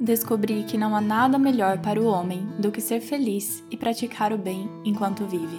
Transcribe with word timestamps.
descobri 0.00 0.62
que 0.62 0.78
não 0.78 0.94
há 0.94 1.00
nada 1.00 1.38
melhor 1.38 1.78
para 1.78 2.00
o 2.00 2.06
homem 2.06 2.46
do 2.58 2.70
que 2.70 2.80
ser 2.80 3.00
feliz 3.00 3.64
e 3.70 3.76
praticar 3.76 4.32
o 4.32 4.38
bem 4.38 4.70
enquanto 4.84 5.26
vive. 5.26 5.58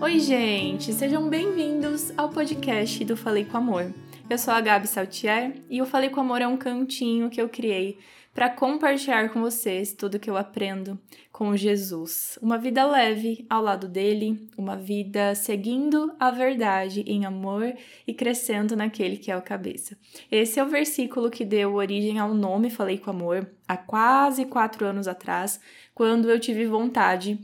Oi, 0.00 0.20
gente! 0.20 0.92
Sejam 0.92 1.28
bem-vindos 1.28 2.12
ao 2.16 2.28
podcast 2.28 3.04
do 3.04 3.16
Falei 3.16 3.44
com 3.44 3.56
Amor. 3.56 3.92
Eu 4.28 4.38
sou 4.38 4.54
a 4.54 4.60
Gabi 4.60 4.86
Saltier 4.86 5.62
e 5.68 5.82
o 5.82 5.86
Falei 5.86 6.10
com 6.10 6.20
Amor 6.20 6.40
é 6.40 6.46
um 6.46 6.56
cantinho 6.56 7.30
que 7.30 7.40
eu 7.40 7.48
criei 7.48 7.98
para 8.34 8.50
compartilhar 8.50 9.30
com 9.30 9.40
vocês 9.40 9.92
tudo 9.92 10.18
que 10.18 10.28
eu 10.28 10.36
aprendo 10.36 10.98
com 11.30 11.56
Jesus. 11.56 12.36
Uma 12.42 12.58
vida 12.58 12.84
leve 12.84 13.46
ao 13.48 13.62
lado 13.62 13.86
dele, 13.86 14.48
uma 14.58 14.76
vida 14.76 15.36
seguindo 15.36 16.12
a 16.18 16.32
verdade 16.32 17.04
em 17.06 17.24
amor 17.24 17.72
e 18.06 18.12
crescendo 18.12 18.74
naquele 18.74 19.16
que 19.16 19.30
é 19.30 19.36
o 19.36 19.42
cabeça. 19.42 19.96
Esse 20.30 20.58
é 20.58 20.64
o 20.64 20.68
versículo 20.68 21.30
que 21.30 21.44
deu 21.44 21.74
origem 21.74 22.18
ao 22.18 22.34
nome 22.34 22.70
Falei 22.70 22.98
com 22.98 23.10
Amor 23.10 23.48
há 23.68 23.76
quase 23.76 24.44
quatro 24.44 24.84
anos 24.84 25.06
atrás, 25.06 25.60
quando 25.94 26.28
eu 26.28 26.40
tive 26.40 26.66
vontade 26.66 27.38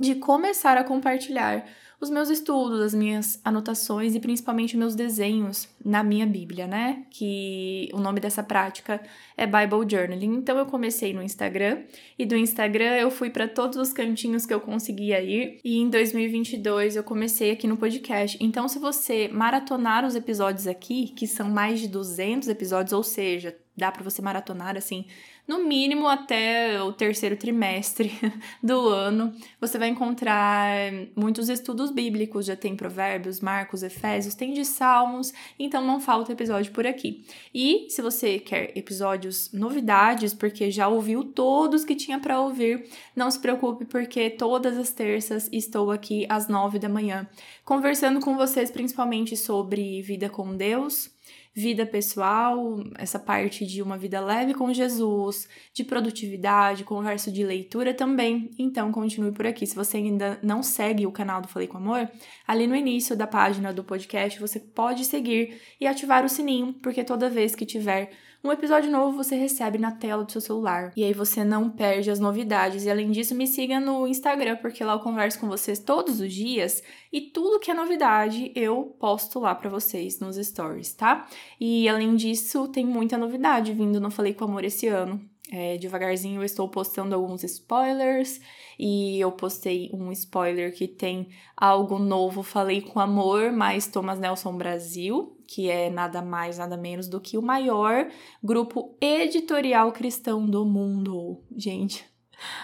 de 0.00 0.14
começar 0.14 0.78
a 0.78 0.84
compartilhar 0.84 1.64
os 2.04 2.10
meus 2.10 2.28
estudos, 2.28 2.80
as 2.80 2.92
minhas 2.92 3.40
anotações 3.44 4.14
e 4.14 4.20
principalmente 4.20 4.76
meus 4.76 4.96
desenhos 4.96 5.68
na 5.84 6.02
minha 6.02 6.26
Bíblia, 6.26 6.66
né? 6.66 7.04
Que 7.10 7.88
o 7.92 7.98
nome 8.00 8.18
dessa 8.18 8.42
prática 8.42 9.00
é 9.36 9.46
Bible 9.46 9.88
Journaling. 9.88 10.34
Então 10.34 10.58
eu 10.58 10.66
comecei 10.66 11.12
no 11.12 11.22
Instagram 11.22 11.82
e 12.18 12.26
do 12.26 12.36
Instagram 12.36 12.96
eu 12.96 13.10
fui 13.10 13.30
para 13.30 13.46
todos 13.46 13.78
os 13.78 13.92
cantinhos 13.92 14.44
que 14.44 14.52
eu 14.52 14.60
conseguia 14.60 15.20
ir 15.20 15.60
e 15.64 15.78
em 15.78 15.88
2022 15.88 16.96
eu 16.96 17.04
comecei 17.04 17.52
aqui 17.52 17.68
no 17.68 17.76
podcast. 17.76 18.36
Então 18.40 18.66
se 18.66 18.80
você 18.80 19.28
maratonar 19.28 20.04
os 20.04 20.16
episódios 20.16 20.66
aqui, 20.66 21.12
que 21.16 21.28
são 21.28 21.48
mais 21.48 21.78
de 21.78 21.86
200 21.86 22.48
episódios, 22.48 22.92
ou 22.92 23.04
seja, 23.04 23.56
dá 23.76 23.92
para 23.92 24.02
você 24.02 24.20
maratonar 24.20 24.76
assim 24.76 25.06
no 25.46 25.64
mínimo 25.64 26.06
até 26.06 26.80
o 26.82 26.92
terceiro 26.92 27.36
trimestre 27.36 28.12
do 28.62 28.88
ano, 28.88 29.34
você 29.60 29.76
vai 29.76 29.88
encontrar 29.88 30.68
muitos 31.16 31.48
estudos 31.48 31.90
bíblicos, 31.90 32.46
já 32.46 32.54
tem 32.54 32.76
Provérbios, 32.76 33.40
Marcos, 33.40 33.82
Efésios, 33.82 34.34
tem 34.34 34.52
de 34.52 34.64
Salmos, 34.64 35.32
então 35.58 35.84
não 35.84 36.00
falta 36.00 36.32
episódio 36.32 36.72
por 36.72 36.86
aqui. 36.86 37.24
E 37.52 37.86
se 37.90 38.00
você 38.00 38.38
quer 38.38 38.76
episódios 38.76 39.52
novidades, 39.52 40.32
porque 40.32 40.70
já 40.70 40.86
ouviu 40.86 41.24
todos 41.24 41.84
que 41.84 41.96
tinha 41.96 42.18
para 42.20 42.40
ouvir, 42.40 42.88
não 43.14 43.30
se 43.30 43.38
preocupe 43.38 43.84
porque 43.84 44.30
todas 44.30 44.78
as 44.78 44.92
terças 44.92 45.48
estou 45.52 45.90
aqui 45.90 46.24
às 46.28 46.46
nove 46.46 46.78
da 46.78 46.88
manhã, 46.88 47.28
conversando 47.64 48.20
com 48.20 48.36
vocês 48.36 48.70
principalmente 48.70 49.36
sobre 49.36 50.00
vida 50.02 50.28
com 50.28 50.56
Deus, 50.56 51.10
vida 51.54 51.84
pessoal, 51.84 52.82
essa 52.96 53.18
parte 53.18 53.66
de 53.66 53.82
uma 53.82 53.98
vida 53.98 54.20
leve 54.20 54.54
com 54.54 54.72
Jesus, 54.72 55.31
de 55.72 55.84
produtividade, 55.84 56.84
conversa 56.84 57.30
de 57.30 57.44
leitura 57.44 57.92
também. 57.94 58.50
Então 58.58 58.92
continue 58.92 59.32
por 59.32 59.46
aqui. 59.46 59.66
Se 59.66 59.74
você 59.74 59.98
ainda 59.98 60.38
não 60.42 60.62
segue 60.62 61.06
o 61.06 61.12
canal 61.12 61.40
do 61.40 61.48
Falei 61.48 61.68
com 61.68 61.78
Amor, 61.78 62.10
ali 62.46 62.66
no 62.66 62.76
início 62.76 63.16
da 63.16 63.26
página 63.26 63.72
do 63.72 63.84
podcast 63.84 64.40
você 64.40 64.60
pode 64.60 65.04
seguir 65.04 65.60
e 65.80 65.86
ativar 65.86 66.24
o 66.24 66.28
sininho, 66.28 66.74
porque 66.82 67.04
toda 67.04 67.30
vez 67.30 67.54
que 67.54 67.66
tiver 67.66 68.10
um 68.44 68.50
episódio 68.50 68.90
novo 68.90 69.16
você 69.16 69.36
recebe 69.36 69.78
na 69.78 69.92
tela 69.92 70.24
do 70.24 70.32
seu 70.32 70.40
celular. 70.40 70.92
E 70.96 71.04
aí 71.04 71.12
você 71.12 71.44
não 71.44 71.70
perde 71.70 72.10
as 72.10 72.18
novidades. 72.18 72.84
E 72.84 72.90
além 72.90 73.10
disso, 73.12 73.36
me 73.36 73.46
siga 73.46 73.78
no 73.78 74.06
Instagram, 74.06 74.56
porque 74.56 74.82
lá 74.82 74.94
eu 74.94 74.98
converso 74.98 75.38
com 75.38 75.46
vocês 75.48 75.78
todos 75.78 76.20
os 76.20 76.32
dias 76.32 76.82
e 77.12 77.20
tudo 77.20 77.60
que 77.60 77.70
é 77.70 77.74
novidade 77.74 78.50
eu 78.56 78.96
posto 78.98 79.38
lá 79.38 79.54
para 79.54 79.70
vocês 79.70 80.18
nos 80.18 80.36
stories, 80.36 80.92
tá? 80.92 81.28
E 81.60 81.88
além 81.88 82.16
disso, 82.16 82.66
tem 82.66 82.84
muita 82.84 83.16
novidade 83.16 83.72
vindo 83.72 84.00
no 84.00 84.10
Falei 84.10 84.34
com 84.34 84.44
Amor 84.44 84.64
esse 84.64 84.88
ano. 84.88 85.31
É, 85.54 85.76
devagarzinho 85.76 86.40
eu 86.40 86.44
estou 86.46 86.66
postando 86.66 87.14
alguns 87.14 87.44
spoilers 87.44 88.40
e 88.78 89.20
eu 89.20 89.30
postei 89.30 89.90
um 89.92 90.10
spoiler 90.10 90.74
que 90.74 90.88
tem 90.88 91.28
algo 91.54 91.98
novo, 91.98 92.42
falei 92.42 92.80
com 92.80 92.98
amor, 92.98 93.52
mais 93.52 93.86
Thomas 93.86 94.18
Nelson 94.18 94.56
Brasil, 94.56 95.36
que 95.46 95.68
é 95.68 95.90
nada 95.90 96.22
mais, 96.22 96.56
nada 96.56 96.78
menos 96.78 97.06
do 97.06 97.20
que 97.20 97.36
o 97.36 97.42
maior 97.42 98.08
grupo 98.42 98.96
editorial 98.98 99.92
cristão 99.92 100.46
do 100.46 100.64
mundo. 100.64 101.42
Gente, 101.54 102.02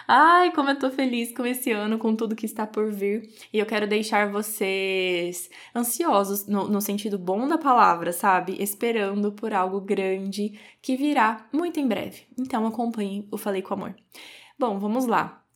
Ai, 0.07 0.53
como 0.53 0.71
eu 0.71 0.79
tô 0.79 0.91
feliz 0.91 1.33
com 1.35 1.45
esse 1.47 1.71
ano, 1.71 1.99
com 1.99 2.15
tudo 2.15 2.37
que 2.37 2.47
está 2.47 2.67
por 2.67 2.91
vir. 2.91 3.31
E 3.53 3.59
eu 3.59 3.67
quero 3.67 3.87
deixar 3.87 4.31
vocês 4.31 5.51
ansiosos, 5.75 6.47
no, 6.47 6.69
no, 6.69 6.81
sentido 6.81 7.19
bom 7.19 7.47
da 7.47 7.59
palavra, 7.59 8.13
sabe? 8.13 8.57
Esperando 8.63 9.33
por 9.33 9.53
algo 9.53 9.81
grande 9.81 10.59
que 10.83 10.97
virá 10.97 11.47
muito 11.53 11.79
em 11.79 11.87
breve. 11.87 12.23
Então 12.39 12.67
acompanhe 12.67 13.29
o 13.31 13.39
Falei 13.39 13.63
com 13.63 13.75
Amor. 13.75 13.95
Bom, 14.59 14.79
vamos 14.79 15.07
lá. 15.07 15.48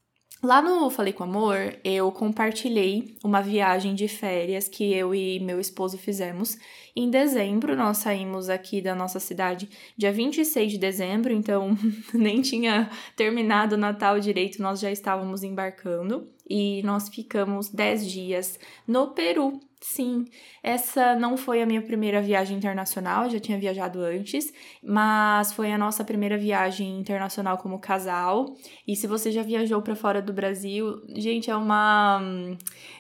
Lá 0.45 0.61
no 0.61 0.91
Falei 0.91 1.13
com 1.13 1.23
Amor, 1.23 1.79
eu 1.85 2.11
compartilhei 2.11 3.17
uma 3.23 3.41
viagem 3.41 3.95
de 3.95 4.09
férias 4.09 4.67
que 4.67 4.93
eu 4.93 5.15
e 5.15 5.39
meu 5.39 5.61
esposo 5.61 5.97
fizemos. 5.97 6.59
Em 6.97 7.09
dezembro, 7.09 7.77
nós 7.77 7.99
saímos 7.99 8.51
aqui 8.51 8.83
da 8.83 8.93
nossa 8.93 9.21
cidade 9.21 9.71
dia 9.97 10.13
26 10.13 10.73
de 10.73 10.79
dezembro, 10.79 11.33
então 11.33 11.79
nem 12.13 12.43
tinha 12.43 12.91
terminado 13.15 13.77
o 13.77 13.79
Natal 13.79 14.19
direito, 14.19 14.61
nós 14.61 14.81
já 14.81 14.91
estávamos 14.91 15.45
embarcando. 15.45 16.29
E 16.51 16.83
nós 16.83 17.09
ficamos 17.09 17.69
10 17.69 18.11
dias 18.11 18.59
no 18.85 19.13
Peru, 19.15 19.61
Sim, 19.85 20.27
essa 20.63 21.17
não 21.17 21.37
foi 21.37 21.61
a 21.61 21.67
minha 21.67 21.83
primeira 21.83 22.23
viagem 22.23 22.57
internacional, 22.57 23.29
já 23.29 23.41
tinha 23.41 23.59
viajado 23.59 24.01
antes, 24.01 24.53
mas 24.81 25.53
foi 25.53 25.73
a 25.73 25.77
nossa 25.79 26.05
primeira 26.05 26.39
viagem 26.39 27.01
internacional 27.01 27.59
como 27.59 27.81
casal. 27.81 28.47
E 28.87 28.95
se 28.95 29.09
você 29.09 29.33
já 29.33 29.43
viajou 29.43 29.83
para 29.83 29.97
fora 29.97 30.23
do 30.23 30.33
Brasil, 30.33 31.03
gente, 31.17 31.51
é 31.51 31.57
uma. 31.57 32.21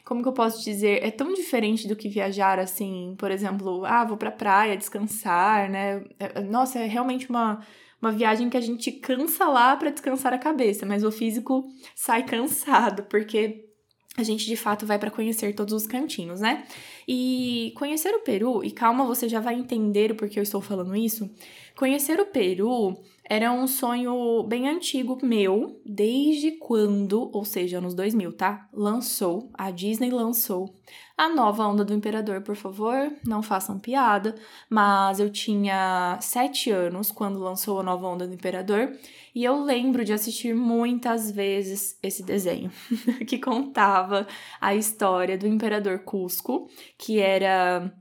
Como 0.04 0.22
que 0.22 0.28
eu 0.28 0.32
posso 0.32 0.64
dizer? 0.64 1.04
É 1.04 1.10
tão 1.12 1.32
diferente 1.32 1.86
do 1.86 1.94
que 1.94 2.08
viajar 2.08 2.58
assim, 2.58 3.14
por 3.16 3.30
exemplo, 3.30 3.84
ah, 3.84 4.04
vou 4.04 4.16
pra 4.16 4.32
praia 4.32 4.76
descansar, 4.76 5.70
né? 5.70 6.04
É, 6.18 6.40
nossa, 6.40 6.80
é 6.80 6.86
realmente 6.86 7.30
uma 7.30 7.60
uma 8.00 8.10
viagem 8.10 8.50
que 8.50 8.56
a 8.56 8.60
gente 8.60 8.90
cansa 8.90 9.46
lá 9.46 9.76
para 9.76 9.90
descansar 9.90 10.32
a 10.34 10.38
cabeça, 10.38 10.84
mas 10.84 11.04
o 11.04 11.12
físico 11.12 11.64
sai 11.94 12.24
cansado, 12.26 13.04
porque 13.04 13.71
a 14.16 14.22
gente 14.22 14.44
de 14.44 14.56
fato 14.56 14.84
vai 14.84 14.98
para 14.98 15.10
conhecer 15.10 15.54
todos 15.54 15.72
os 15.72 15.86
cantinhos, 15.86 16.40
né? 16.40 16.64
E 17.08 17.72
conhecer 17.76 18.14
o 18.14 18.20
Peru, 18.20 18.62
e 18.62 18.70
calma, 18.70 19.04
você 19.06 19.28
já 19.28 19.40
vai 19.40 19.54
entender 19.54 20.12
o 20.12 20.14
porquê 20.14 20.38
eu 20.38 20.42
estou 20.42 20.60
falando 20.60 20.94
isso. 20.94 21.30
Conhecer 21.74 22.20
o 22.20 22.26
Peru 22.26 22.98
era 23.24 23.52
um 23.52 23.66
sonho 23.66 24.42
bem 24.44 24.68
antigo 24.68 25.18
meu, 25.22 25.80
desde 25.86 26.52
quando, 26.52 27.30
ou 27.32 27.44
seja, 27.44 27.78
anos 27.78 27.94
2000, 27.94 28.32
tá? 28.32 28.68
Lançou, 28.72 29.50
a 29.54 29.70
Disney 29.70 30.10
lançou 30.10 30.74
a 31.16 31.28
nova 31.28 31.66
onda 31.66 31.84
do 31.84 31.94
Imperador, 31.94 32.40
por 32.42 32.56
favor, 32.56 33.12
não 33.24 33.42
façam 33.42 33.78
piada, 33.78 34.34
mas 34.68 35.20
eu 35.20 35.30
tinha 35.30 36.18
sete 36.20 36.70
anos 36.70 37.12
quando 37.12 37.38
lançou 37.38 37.78
a 37.78 37.82
nova 37.82 38.06
onda 38.08 38.26
do 38.26 38.34
Imperador 38.34 38.92
e 39.34 39.44
eu 39.44 39.62
lembro 39.62 40.04
de 40.04 40.12
assistir 40.12 40.54
muitas 40.54 41.30
vezes 41.30 41.98
esse 42.02 42.22
desenho 42.22 42.70
que 43.28 43.38
contava 43.38 44.26
a 44.60 44.74
história 44.74 45.38
do 45.38 45.46
Imperador 45.46 46.00
Cusco, 46.00 46.68
que 46.98 47.20
era 47.20 47.92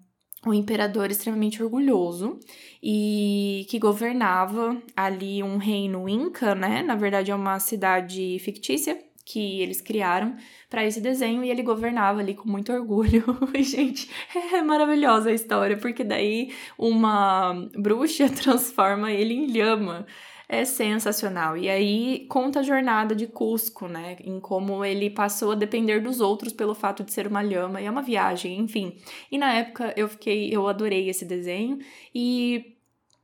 um 0.46 0.54
imperador 0.54 1.12
extremamente 1.12 1.62
orgulhoso 1.62 2.40
e 2.82 3.66
que 3.70 3.78
governava 3.78 4.82
ali 4.96 5.44
um 5.44 5.58
reino 5.58 6.10
inca, 6.10 6.56
né? 6.56 6.82
Na 6.82 6.96
verdade 6.96 7.32
é 7.32 7.36
uma 7.36 7.60
cidade 7.60 8.38
fictícia 8.40 8.98
que 9.24 9.62
eles 9.62 9.80
criaram 9.80 10.36
para 10.70 10.86
esse 10.86 11.00
desenho 11.00 11.44
e 11.44 11.50
ele 11.50 11.62
governava 11.62 12.20
ali 12.20 12.34
com 12.34 12.50
muito 12.50 12.72
orgulho. 12.74 13.24
e, 13.54 13.64
gente, 13.64 14.10
é 14.54 14.62
maravilhosa 14.62 15.30
a 15.30 15.34
história, 15.34 15.78
porque 15.78 16.04
daí 16.04 16.54
uma 16.78 17.54
bruxa 17.78 18.28
transforma 18.30 19.12
ele 19.12 19.34
em 19.34 19.46
lhama 19.46 20.06
é 20.52 20.66
sensacional. 20.66 21.56
E 21.56 21.70
aí 21.70 22.26
conta 22.28 22.60
a 22.60 22.64
jornada 22.64 23.16
de 23.16 23.26
Cusco, 23.26 23.88
né? 23.88 24.18
Em 24.22 24.38
como 24.38 24.84
ele 24.84 25.10
passou 25.10 25.54
a 25.54 25.56
depender 25.56 26.02
dos 26.02 26.20
outros 26.20 26.52
pelo 26.52 26.76
fato 26.76 27.06
de 27.06 27.14
ser 27.14 27.26
uma 27.26 27.42
lhama. 27.42 27.82
E 27.82 27.86
é 27.86 27.90
uma 27.90 28.02
viagem, 28.02 28.60
enfim. 28.60 28.98
E 29.32 29.38
na 29.38 29.54
época 29.54 29.94
eu 29.96 30.10
fiquei, 30.10 30.54
eu 30.54 30.68
adorei 30.68 31.08
esse 31.08 31.24
desenho. 31.24 31.80
E 32.14 32.71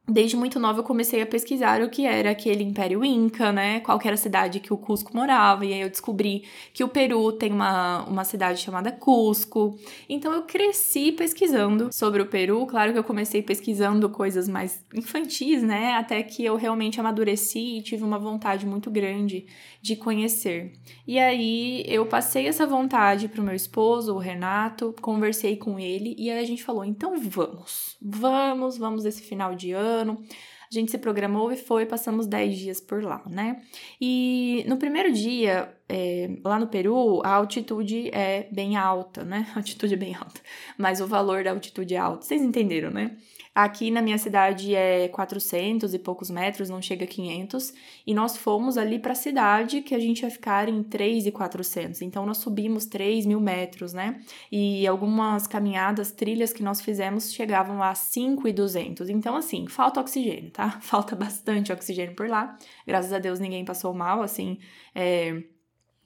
Desde 0.09 0.37
muito 0.37 0.57
nova 0.57 0.79
eu 0.79 0.83
comecei 0.85 1.21
a 1.21 1.25
pesquisar 1.25 1.81
o 1.81 1.89
que 1.89 2.05
era 2.05 2.31
aquele 2.31 2.63
Império 2.63 3.03
Inca, 3.03 3.51
né? 3.51 3.81
Qual 3.81 3.99
era 4.01 4.13
a 4.13 4.17
cidade 4.17 4.61
que 4.61 4.71
o 4.71 4.77
Cusco 4.77 5.13
morava, 5.13 5.65
e 5.65 5.73
aí 5.73 5.81
eu 5.81 5.89
descobri 5.89 6.45
que 6.73 6.81
o 6.81 6.87
Peru 6.87 7.33
tem 7.33 7.51
uma, 7.51 8.05
uma 8.05 8.23
cidade 8.23 8.61
chamada 8.61 8.89
Cusco. 8.89 9.77
Então 10.07 10.31
eu 10.31 10.43
cresci 10.43 11.11
pesquisando 11.11 11.89
sobre 11.91 12.21
o 12.21 12.27
Peru. 12.27 12.65
Claro 12.67 12.93
que 12.93 12.99
eu 12.99 13.03
comecei 13.03 13.41
pesquisando 13.41 14.09
coisas 14.09 14.47
mais 14.47 14.81
infantis, 14.95 15.61
né? 15.61 15.95
Até 15.95 16.23
que 16.23 16.45
eu 16.45 16.55
realmente 16.55 17.01
amadureci 17.01 17.77
e 17.77 17.81
tive 17.81 18.05
uma 18.05 18.17
vontade 18.17 18.65
muito 18.65 18.89
grande 18.89 19.45
de 19.81 19.97
conhecer. 19.97 20.71
E 21.05 21.19
aí 21.19 21.83
eu 21.85 22.05
passei 22.05 22.47
essa 22.47 22.65
vontade 22.65 23.27
pro 23.27 23.43
meu 23.43 23.53
esposo, 23.53 24.15
o 24.15 24.19
Renato, 24.19 24.95
conversei 25.01 25.57
com 25.57 25.77
ele 25.77 26.15
e 26.17 26.31
aí 26.31 26.39
a 26.39 26.45
gente 26.45 26.63
falou: 26.63 26.85
então 26.85 27.19
vamos, 27.19 27.97
vamos, 28.01 28.77
vamos 28.77 29.03
esse 29.03 29.21
final 29.21 29.53
de 29.53 29.73
ano 29.73 29.96
ano. 29.97 30.23
A 30.69 30.73
gente 30.73 30.91
se 30.91 30.97
programou 30.97 31.49
e 31.51 31.55
foi, 31.55 31.85
passamos 31.85 32.27
10 32.27 32.57
dias 32.57 32.81
por 32.81 33.01
lá, 33.01 33.21
né? 33.25 33.61
E 34.01 34.65
no 34.67 34.75
primeiro 34.75 35.13
dia, 35.13 35.73
é, 35.87 36.29
lá 36.43 36.59
no 36.59 36.67
Peru, 36.67 37.21
a 37.23 37.35
altitude 37.35 38.09
é 38.13 38.49
bem 38.51 38.75
alta, 38.75 39.23
né? 39.23 39.47
A 39.55 39.59
altitude 39.59 39.93
é 39.93 39.97
bem 39.97 40.13
alta, 40.13 40.41
mas 40.77 40.99
o 40.99 41.07
valor 41.07 41.43
da 41.43 41.51
altitude 41.51 41.95
é 41.95 41.97
alto. 41.97 42.25
Vocês 42.25 42.41
entenderam, 42.41 42.91
né? 42.91 43.15
Aqui 43.57 43.89
na 43.89 44.03
minha 44.03 44.19
cidade 44.19 44.75
é 44.75 45.07
400 45.07 45.91
e 45.91 45.97
poucos 45.97 46.29
metros, 46.29 46.69
não 46.69 46.79
chega 46.79 47.05
a 47.05 47.07
500. 47.07 47.73
E 48.05 48.13
nós 48.13 48.37
fomos 48.37 48.77
ali 48.77 48.99
para 48.99 49.13
a 49.13 49.15
cidade 49.15 49.81
que 49.81 49.95
a 49.95 49.99
gente 49.99 50.21
ia 50.21 50.29
ficar 50.29 50.69
em 50.69 50.83
3,400. 50.83 52.03
Então 52.03 52.23
nós 52.23 52.37
subimos 52.37 52.85
3 52.85 53.25
mil 53.25 53.39
metros, 53.39 53.93
né? 53.93 54.21
E 54.51 54.85
algumas 54.85 55.47
caminhadas, 55.47 56.11
trilhas 56.11 56.53
que 56.53 56.61
nós 56.61 56.79
fizemos 56.79 57.33
chegavam 57.33 57.81
a 57.81 57.95
5,200. 57.95 59.09
Então, 59.09 59.35
assim, 59.35 59.65
falta 59.67 60.01
oxigênio, 60.01 60.51
tá? 60.51 60.77
Falta 60.79 61.15
bastante 61.15 61.73
oxigênio 61.73 62.13
por 62.13 62.29
lá. 62.29 62.55
Graças 62.85 63.11
a 63.11 63.17
Deus 63.17 63.39
ninguém 63.39 63.65
passou 63.65 63.91
mal, 63.91 64.21
assim. 64.21 64.59
É 64.93 65.41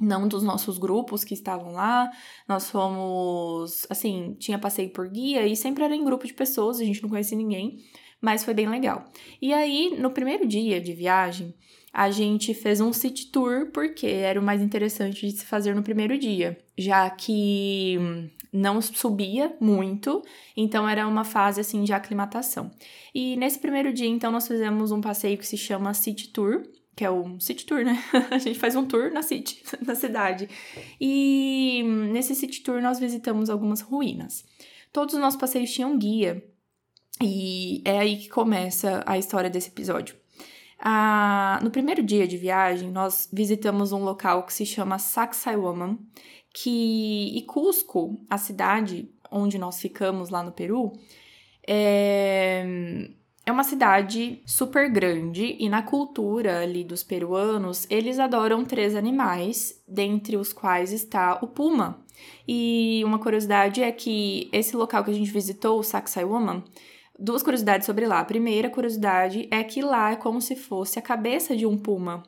não 0.02 0.28
dos 0.28 0.44
nossos 0.44 0.78
grupos 0.78 1.24
que 1.24 1.34
estavam 1.34 1.74
lá. 1.74 2.10
Nós 2.48 2.70
fomos, 2.70 3.86
assim, 3.90 4.36
tinha 4.40 4.58
passeio 4.58 4.90
por 4.90 5.08
guia 5.08 5.46
e 5.46 5.56
sempre 5.56 5.84
era 5.84 5.96
em 5.96 6.04
grupo 6.04 6.26
de 6.26 6.34
pessoas, 6.34 6.80
a 6.80 6.84
gente 6.84 7.02
não 7.02 7.10
conhecia 7.10 7.38
ninguém, 7.38 7.78
mas 8.20 8.44
foi 8.44 8.54
bem 8.54 8.68
legal. 8.68 9.06
E 9.42 9.54
aí, 9.54 9.96
no 9.98 10.12
primeiro 10.12 10.48
dia 10.48 10.82
de 10.82 10.94
viagem, 10.94 11.54
a 11.94 12.10
gente 12.10 12.54
fez 12.54 12.80
um 12.82 12.92
city 12.92 13.28
tour 13.28 13.70
porque 13.72 14.08
era 14.08 14.40
o 14.40 14.44
mais 14.44 14.62
interessante 14.62 15.28
de 15.28 15.34
se 15.34 15.46
fazer 15.46 15.76
no 15.76 15.84
primeiro 15.84 16.18
dia, 16.18 16.58
já 16.78 17.10
que 17.10 17.98
não 18.52 18.82
subia 18.82 19.56
muito, 19.62 20.22
então 20.56 20.88
era 20.88 21.08
uma 21.08 21.24
fase 21.24 21.62
assim 21.62 21.84
de 21.84 21.94
aclimatação. 21.94 22.72
E 23.14 23.36
nesse 23.38 23.60
primeiro 23.60 23.94
dia, 23.94 24.08
então, 24.08 24.32
nós 24.32 24.48
fizemos 24.48 24.92
um 24.92 25.02
passeio 25.02 25.38
que 25.38 25.48
se 25.48 25.58
chama 25.58 25.94
City 25.94 26.30
Tour, 26.30 26.64
que 27.02 27.06
é 27.06 27.10
o 27.10 27.40
City 27.40 27.66
Tour, 27.66 27.84
né? 27.84 27.98
a 28.30 28.38
gente 28.38 28.60
faz 28.60 28.76
um 28.76 28.86
tour 28.86 29.12
na 29.12 29.24
city, 29.24 29.64
na 29.84 29.96
cidade. 29.96 30.48
E 31.00 31.82
nesse 32.12 32.36
City 32.36 32.62
Tour 32.62 32.80
nós 32.80 33.00
visitamos 33.00 33.50
algumas 33.50 33.82
ruínas. 33.82 34.46
Todos 34.94 35.16
os 35.16 35.20
nossos 35.20 35.40
passeios 35.40 35.74
tinham 35.74 35.98
guia. 35.98 36.46
E 37.20 37.82
é 37.84 37.98
aí 37.98 38.18
que 38.18 38.30
começa 38.30 39.04
a 39.08 39.18
história 39.18 39.50
desse 39.50 39.70
episódio. 39.70 40.16
Ah, 40.78 41.60
no 41.64 41.72
primeiro 41.72 42.04
dia 42.04 42.28
de 42.28 42.38
viagem, 42.38 42.92
nós 42.92 43.28
visitamos 43.34 43.92
um 43.92 44.04
local 44.04 44.46
que 44.46 44.54
se 44.54 44.64
chama 44.64 45.00
Sacsayhuaman, 45.00 45.98
que 46.54 47.36
e 47.36 47.42
Cusco, 47.48 48.24
a 48.30 48.38
cidade 48.38 49.10
onde 49.32 49.58
nós 49.58 49.82
ficamos 49.82 50.30
lá 50.30 50.44
no 50.44 50.52
Peru, 50.52 50.94
é, 51.68 53.10
é 53.52 53.54
uma 53.54 53.64
cidade 53.66 54.42
super 54.46 54.90
grande 54.90 55.58
e 55.60 55.68
na 55.68 55.82
cultura 55.82 56.62
ali 56.62 56.86
dos 56.86 57.04
peruanos, 57.04 57.86
eles 57.90 58.18
adoram 58.18 58.64
três 58.64 58.96
animais, 58.96 59.84
dentre 59.86 60.38
os 60.38 60.54
quais 60.54 60.94
está 60.94 61.38
o 61.42 61.48
puma. 61.48 62.02
E 62.48 63.02
uma 63.04 63.20
curiosidade 63.20 63.84
é 63.84 63.92
que 63.92 64.50
esse 64.54 64.76
local 64.76 65.04
que 65.04 65.12
a 65.12 65.14
gente 65.14 65.30
visitou, 65.30 65.80
o 65.80 65.84
Sacsayhuaman, 65.84 66.64
duas 67.20 67.44
curiosidades 67.44 67.86
sobre 67.86 68.08
lá. 68.08 68.22
A 68.22 68.26
primeira 68.26 68.70
curiosidade 68.70 69.50
é 69.52 69.64
que 69.66 69.82
lá 69.82 70.12
é 70.12 70.16
como 70.16 70.40
se 70.40 70.56
fosse 70.56 70.98
a 70.98 71.02
cabeça 71.02 71.54
de 71.54 71.66
um 71.66 71.78
puma 71.78 72.24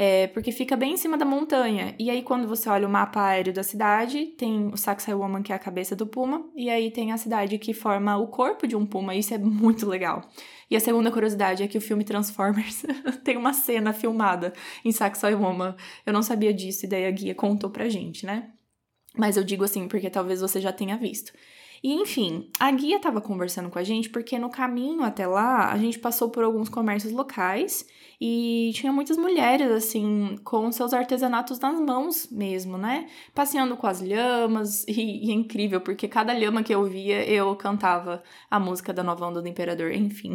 é, 0.00 0.28
porque 0.28 0.52
fica 0.52 0.76
bem 0.76 0.92
em 0.92 0.96
cima 0.96 1.18
da 1.18 1.24
montanha. 1.24 1.92
E 1.98 2.08
aí, 2.08 2.22
quando 2.22 2.46
você 2.46 2.68
olha 2.68 2.86
o 2.86 2.90
mapa 2.90 3.20
aéreo 3.20 3.52
da 3.52 3.64
cidade, 3.64 4.26
tem 4.38 4.68
o 4.68 4.76
Sacsayhuaman, 4.76 5.42
que 5.42 5.52
é 5.52 5.56
a 5.56 5.58
cabeça 5.58 5.96
do 5.96 6.06
puma, 6.06 6.48
e 6.54 6.70
aí 6.70 6.88
tem 6.92 7.10
a 7.10 7.16
cidade 7.16 7.58
que 7.58 7.74
forma 7.74 8.16
o 8.16 8.28
corpo 8.28 8.64
de 8.64 8.76
um 8.76 8.86
puma, 8.86 9.16
isso 9.16 9.34
é 9.34 9.38
muito 9.38 9.88
legal. 9.88 10.22
E 10.70 10.76
a 10.76 10.80
segunda 10.80 11.10
curiosidade 11.10 11.64
é 11.64 11.66
que 11.66 11.76
o 11.76 11.80
filme 11.80 12.04
Transformers 12.04 12.84
tem 13.24 13.36
uma 13.36 13.52
cena 13.52 13.92
filmada 13.92 14.52
em 14.84 14.92
Sacsayhuaman. 14.92 15.74
Eu 16.06 16.12
não 16.12 16.22
sabia 16.22 16.54
disso, 16.54 16.86
e 16.86 16.88
daí 16.88 17.04
a 17.04 17.10
guia 17.10 17.34
contou 17.34 17.68
pra 17.68 17.88
gente, 17.88 18.24
né? 18.24 18.52
Mas 19.16 19.36
eu 19.36 19.42
digo 19.42 19.64
assim 19.64 19.88
porque 19.88 20.08
talvez 20.08 20.40
você 20.40 20.60
já 20.60 20.72
tenha 20.72 20.96
visto. 20.96 21.32
E 21.82 21.92
enfim, 21.94 22.50
a 22.58 22.70
guia 22.70 22.96
estava 22.96 23.20
conversando 23.20 23.70
com 23.70 23.78
a 23.78 23.84
gente 23.84 24.10
porque 24.10 24.38
no 24.38 24.50
caminho 24.50 25.02
até 25.02 25.26
lá 25.26 25.70
a 25.72 25.78
gente 25.78 25.98
passou 25.98 26.28
por 26.28 26.42
alguns 26.42 26.68
comércios 26.68 27.12
locais 27.12 27.86
e 28.20 28.72
tinha 28.74 28.92
muitas 28.92 29.16
mulheres 29.16 29.70
assim 29.70 30.36
com 30.42 30.70
seus 30.72 30.92
artesanatos 30.92 31.60
nas 31.60 31.80
mãos 31.80 32.28
mesmo, 32.30 32.76
né? 32.76 33.08
Passeando 33.34 33.76
com 33.76 33.86
as 33.86 34.00
lhamas 34.00 34.84
e, 34.88 35.26
e 35.26 35.30
é 35.30 35.34
incrível 35.34 35.80
porque 35.80 36.08
cada 36.08 36.32
lhama 36.32 36.62
que 36.62 36.74
eu 36.74 36.84
via 36.84 37.24
eu 37.28 37.54
cantava 37.54 38.22
a 38.50 38.58
música 38.58 38.92
da 38.92 39.04
nova 39.04 39.26
onda 39.26 39.40
do 39.40 39.48
imperador, 39.48 39.92
enfim. 39.92 40.34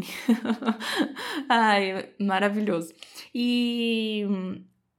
Ai, 1.49 2.09
maravilhoso. 2.19 2.93
E 3.35 4.25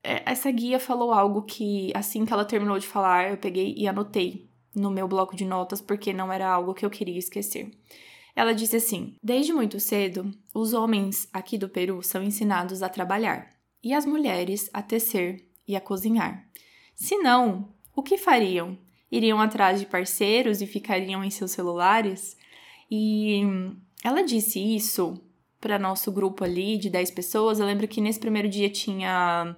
é, 0.03 0.23
essa 0.31 0.51
guia 0.51 0.79
falou 0.79 1.13
algo 1.13 1.43
que 1.43 1.91
assim 1.95 2.27
que 2.27 2.33
ela 2.33 2.45
terminou 2.45 2.79
de 2.79 2.87
falar, 2.87 3.31
eu 3.31 3.39
peguei 3.39 3.75
e 3.77 3.89
anotei 3.89 4.54
no 4.75 4.91
meu 4.91 5.07
bloco 5.07 5.37
de 5.37 5.45
notas 5.45 5.81
porque 5.81 6.13
não 6.13 6.33
era 6.33 6.49
algo 6.49 6.75
que 6.75 6.85
eu 6.85 6.91
queria 6.91 7.19
esquecer. 7.19 7.71
Ela 8.35 8.53
disse 8.53 8.77
assim: 8.77 9.17
Desde 9.23 9.53
muito 9.53 9.79
cedo, 9.79 10.31
os 10.53 10.73
homens 10.73 11.29
aqui 11.33 11.57
do 11.57 11.69
Peru 11.69 12.03
são 12.03 12.23
ensinados 12.23 12.83
a 12.83 12.89
trabalhar 12.89 13.55
e 13.83 13.93
as 13.93 14.05
mulheres 14.05 14.69
a 14.73 14.83
tecer 14.83 15.47
e 15.67 15.77
a 15.77 15.81
cozinhar. 15.81 16.49
Se 16.95 17.17
não, 17.19 17.69
o 17.95 18.03
que 18.03 18.19
fariam? 18.19 18.79
Iriam 19.11 19.41
atrás 19.41 19.79
de 19.79 19.87
parceiros 19.87 20.61
e 20.61 20.67
ficariam 20.67 21.23
em 21.23 21.31
seus 21.31 21.53
celulares? 21.53 22.37
E 22.91 23.43
ela 24.03 24.23
disse 24.23 24.59
isso 24.59 25.21
para 25.65 25.79
nosso 25.79 26.13
grupo 26.13 26.45
ali 26.45 26.77
de 26.77 26.91
10 26.91 27.11
pessoas. 27.13 27.59
Eu 27.59 27.65
lembro 27.65 27.89
que 27.89 27.99
nesse 27.99 28.21
primeiro 28.21 28.51
dia 28.51 28.69
tinha 28.69 29.57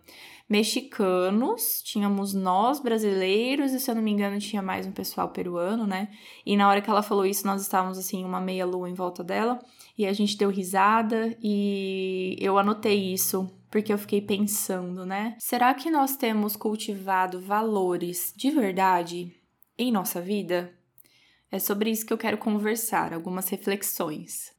mexicanos, 0.48 1.82
tínhamos 1.82 2.32
nós 2.32 2.78
brasileiros 2.78 3.72
e 3.72 3.80
se 3.80 3.90
eu 3.90 3.94
não 3.96 4.02
me 4.02 4.12
engano 4.12 4.38
tinha 4.38 4.62
mais 4.62 4.86
um 4.86 4.92
pessoal 4.92 5.30
peruano, 5.30 5.84
né? 5.84 6.08
E 6.46 6.56
na 6.56 6.68
hora 6.68 6.80
que 6.80 6.88
ela 6.88 7.02
falou 7.02 7.26
isso, 7.26 7.44
nós 7.44 7.60
estávamos 7.60 7.98
assim 7.98 8.24
uma 8.24 8.40
meia 8.40 8.64
lua 8.64 8.88
em 8.88 8.94
volta 8.94 9.24
dela 9.24 9.58
e 9.98 10.06
a 10.06 10.12
gente 10.12 10.38
deu 10.38 10.48
risada 10.48 11.36
e 11.42 12.36
eu 12.38 12.56
anotei 12.56 13.12
isso 13.12 13.50
porque 13.68 13.92
eu 13.92 13.98
fiquei 13.98 14.20
pensando, 14.20 15.04
né? 15.04 15.34
Será 15.40 15.74
que 15.74 15.90
nós 15.90 16.16
temos 16.16 16.54
cultivado 16.54 17.40
valores 17.40 18.32
de 18.36 18.48
verdade 18.52 19.34
em 19.76 19.90
nossa 19.90 20.20
vida? 20.20 20.72
É 21.50 21.58
sobre 21.58 21.90
isso 21.90 22.06
que 22.06 22.12
eu 22.12 22.18
quero 22.18 22.38
conversar, 22.38 23.12
algumas 23.12 23.48
reflexões. 23.48 24.55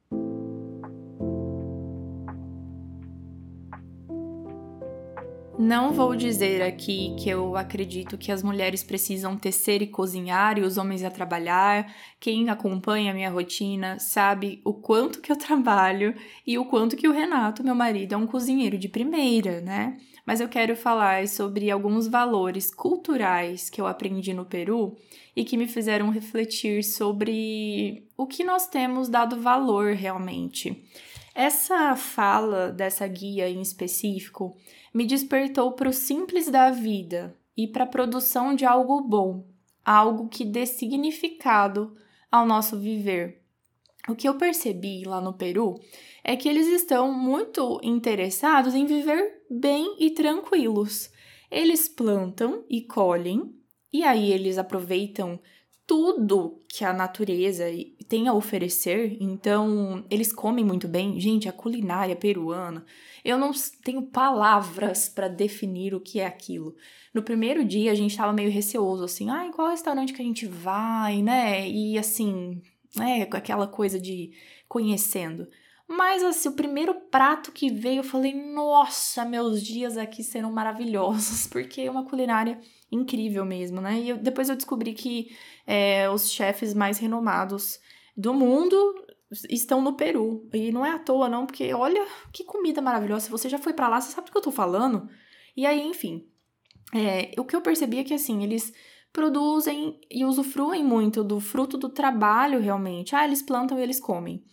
Não 5.68 5.92
vou 5.92 6.16
dizer 6.16 6.62
aqui 6.62 7.14
que 7.20 7.28
eu 7.30 7.58
acredito 7.58 8.18
que 8.18 8.32
as 8.32 8.42
mulheres 8.42 8.86
precisam 8.86 9.36
tecer 9.36 9.82
e 9.82 9.88
cozinhar 9.88 10.58
e 10.58 10.62
os 10.62 10.78
homens 10.78 11.04
a 11.04 11.12
trabalhar. 11.12 11.94
Quem 12.22 12.50
acompanha 12.50 13.12
a 13.12 13.14
minha 13.14 13.30
rotina 13.30 14.00
sabe 14.00 14.62
o 14.64 14.74
quanto 14.74 15.20
que 15.20 15.30
eu 15.30 15.36
trabalho 15.36 16.16
e 16.46 16.58
o 16.58 16.64
quanto 16.64 16.96
que 16.96 17.06
o 17.06 17.12
Renato, 17.12 17.66
meu 17.66 17.76
marido, 17.76 18.14
é 18.14 18.18
um 18.18 18.26
cozinheiro 18.26 18.78
de 18.78 18.88
primeira, 18.88 19.60
né? 19.60 19.98
Mas 20.26 20.40
eu 20.40 20.48
quero 20.48 20.74
falar 20.74 21.28
sobre 21.28 21.70
alguns 21.70 22.08
valores 22.08 22.74
culturais 22.74 23.70
que 23.70 23.82
eu 23.82 23.88
aprendi 23.88 24.34
no 24.34 24.46
Peru 24.46 24.96
e 25.36 25.44
que 25.44 25.58
me 25.58 25.68
fizeram 25.68 26.10
refletir 26.10 26.82
sobre 26.82 28.08
o 28.16 28.26
que 28.26 28.42
nós 28.42 28.70
temos 28.70 29.10
dado 29.10 29.42
valor 29.42 29.96
realmente. 29.96 30.82
Essa 31.40 31.96
fala 31.96 32.72
dessa 32.72 33.08
guia 33.08 33.48
em 33.48 33.62
específico 33.62 34.58
me 34.92 35.06
despertou 35.06 35.74
para 35.74 35.88
o 35.88 35.94
simples 35.94 36.50
da 36.50 36.72
vida 36.72 37.38
e 37.56 37.68
para 37.68 37.84
a 37.84 37.88
produção 37.88 38.56
de 38.56 38.66
algo 38.66 39.02
bom, 39.02 39.46
algo 39.86 40.30
que 40.30 40.44
dê 40.44 40.66
significado 40.66 41.96
ao 42.32 42.44
nosso 42.44 42.80
viver. 42.80 43.44
O 44.10 44.16
que 44.16 44.28
eu 44.28 44.34
percebi 44.40 45.04
lá 45.06 45.22
no 45.22 45.32
Peru 45.32 45.80
é 46.24 46.36
que 46.36 46.50
eles 46.50 46.66
estão 46.66 47.14
muito 47.14 47.80
interessados 47.84 48.74
em 48.74 48.88
viver 48.88 49.44
bem 49.48 49.96
e 50.00 50.10
tranquilos. 50.10 51.12
Eles 51.52 51.88
plantam 51.88 52.66
e 52.68 52.82
colhem, 52.82 53.54
e 53.94 54.04
aí 54.04 54.32
eles 54.32 54.58
aproveitam 54.58 55.40
tudo 55.88 56.62
que 56.68 56.84
a 56.84 56.92
natureza 56.92 57.64
tem 58.10 58.28
a 58.28 58.34
oferecer, 58.34 59.16
então 59.22 60.04
eles 60.10 60.34
comem 60.34 60.64
muito 60.64 60.86
bem. 60.86 61.18
Gente, 61.18 61.48
a 61.48 61.54
culinária 61.54 62.16
peruana, 62.16 62.86
eu 63.24 63.38
não 63.38 63.52
tenho 63.84 64.04
palavras 64.04 65.08
para 65.08 65.30
definir 65.30 65.96
o 65.96 66.02
que 66.02 66.20
é 66.20 66.26
aquilo. 66.26 66.76
No 67.14 67.24
primeiro 67.24 67.64
dia 67.64 67.94
a 67.94 67.96
gente 67.96 68.18
tava 68.18 68.34
meio 68.34 68.52
receoso, 68.52 69.06
assim, 69.06 69.30
ai, 69.30 69.48
ah, 69.48 69.52
qual 69.54 69.70
restaurante 69.70 70.12
que 70.12 70.22
a 70.22 70.26
gente 70.26 70.46
vai, 70.46 71.22
né? 71.22 71.68
E 71.68 71.98
assim, 71.98 72.62
né, 72.96 73.26
aquela 73.32 73.66
coisa 73.66 73.98
de 73.98 74.34
conhecendo. 74.68 75.48
Mas 75.88 76.22
assim, 76.22 76.50
o 76.50 76.54
primeiro 76.54 76.94
prato 76.94 77.52
que 77.52 77.70
veio, 77.70 78.00
eu 78.00 78.04
falei, 78.04 78.34
nossa, 78.34 79.24
meus 79.24 79.64
dias 79.64 79.98
aqui 79.98 80.22
serão 80.22 80.52
maravilhosos, 80.52 81.48
porque 81.52 81.82
é 81.82 81.92
uma 81.92 82.04
culinária 82.04 82.60
incrível 82.92 83.46
mesmo, 83.46 83.80
né? 83.80 84.00
E 84.00 84.10
eu, 84.10 84.18
depois 84.18 84.50
eu 84.50 84.56
descobri 84.56 84.94
que 84.94 85.36
é, 85.66 86.10
os 86.10 86.30
chefes 86.30 86.74
mais 86.74 86.98
renomados 86.98 87.80
do 88.16 88.34
mundo 88.34 88.76
estão 89.50 89.82
no 89.82 89.94
Peru. 89.94 90.48
E 90.54 90.72
não 90.72 90.86
é 90.86 90.92
à 90.92 91.00
toa, 91.00 91.30
não, 91.30 91.46
porque 91.46 91.74
olha 91.74 92.06
que 92.34 92.44
comida 92.44 92.82
maravilhosa. 92.82 93.26
Se 93.26 93.32
você 93.32 93.48
já 93.48 93.58
foi 93.58 93.74
para 93.74 93.88
lá, 93.88 94.02
você 94.02 94.12
sabe 94.12 94.28
do 94.28 94.32
que 94.32 94.38
eu 94.38 94.42
tô 94.42 94.52
falando. 94.52 95.10
E 95.56 95.66
aí, 95.66 95.82
enfim, 95.88 96.28
é, 96.94 97.32
o 97.40 97.46
que 97.46 97.56
eu 97.56 97.62
percebi 97.62 98.00
é 98.00 98.04
que 98.04 98.14
assim, 98.14 98.44
eles 98.44 98.74
produzem 99.12 100.00
e 100.12 100.26
usufruem 100.26 100.84
muito 100.84 101.24
do 101.24 101.40
fruto 101.40 101.78
do 101.78 101.90
trabalho 101.90 102.60
realmente. 102.60 103.16
Ah, 103.16 103.26
eles 103.26 103.42
plantam 103.42 103.80
e 103.80 103.82
eles 103.82 104.00
comem. 104.00 104.44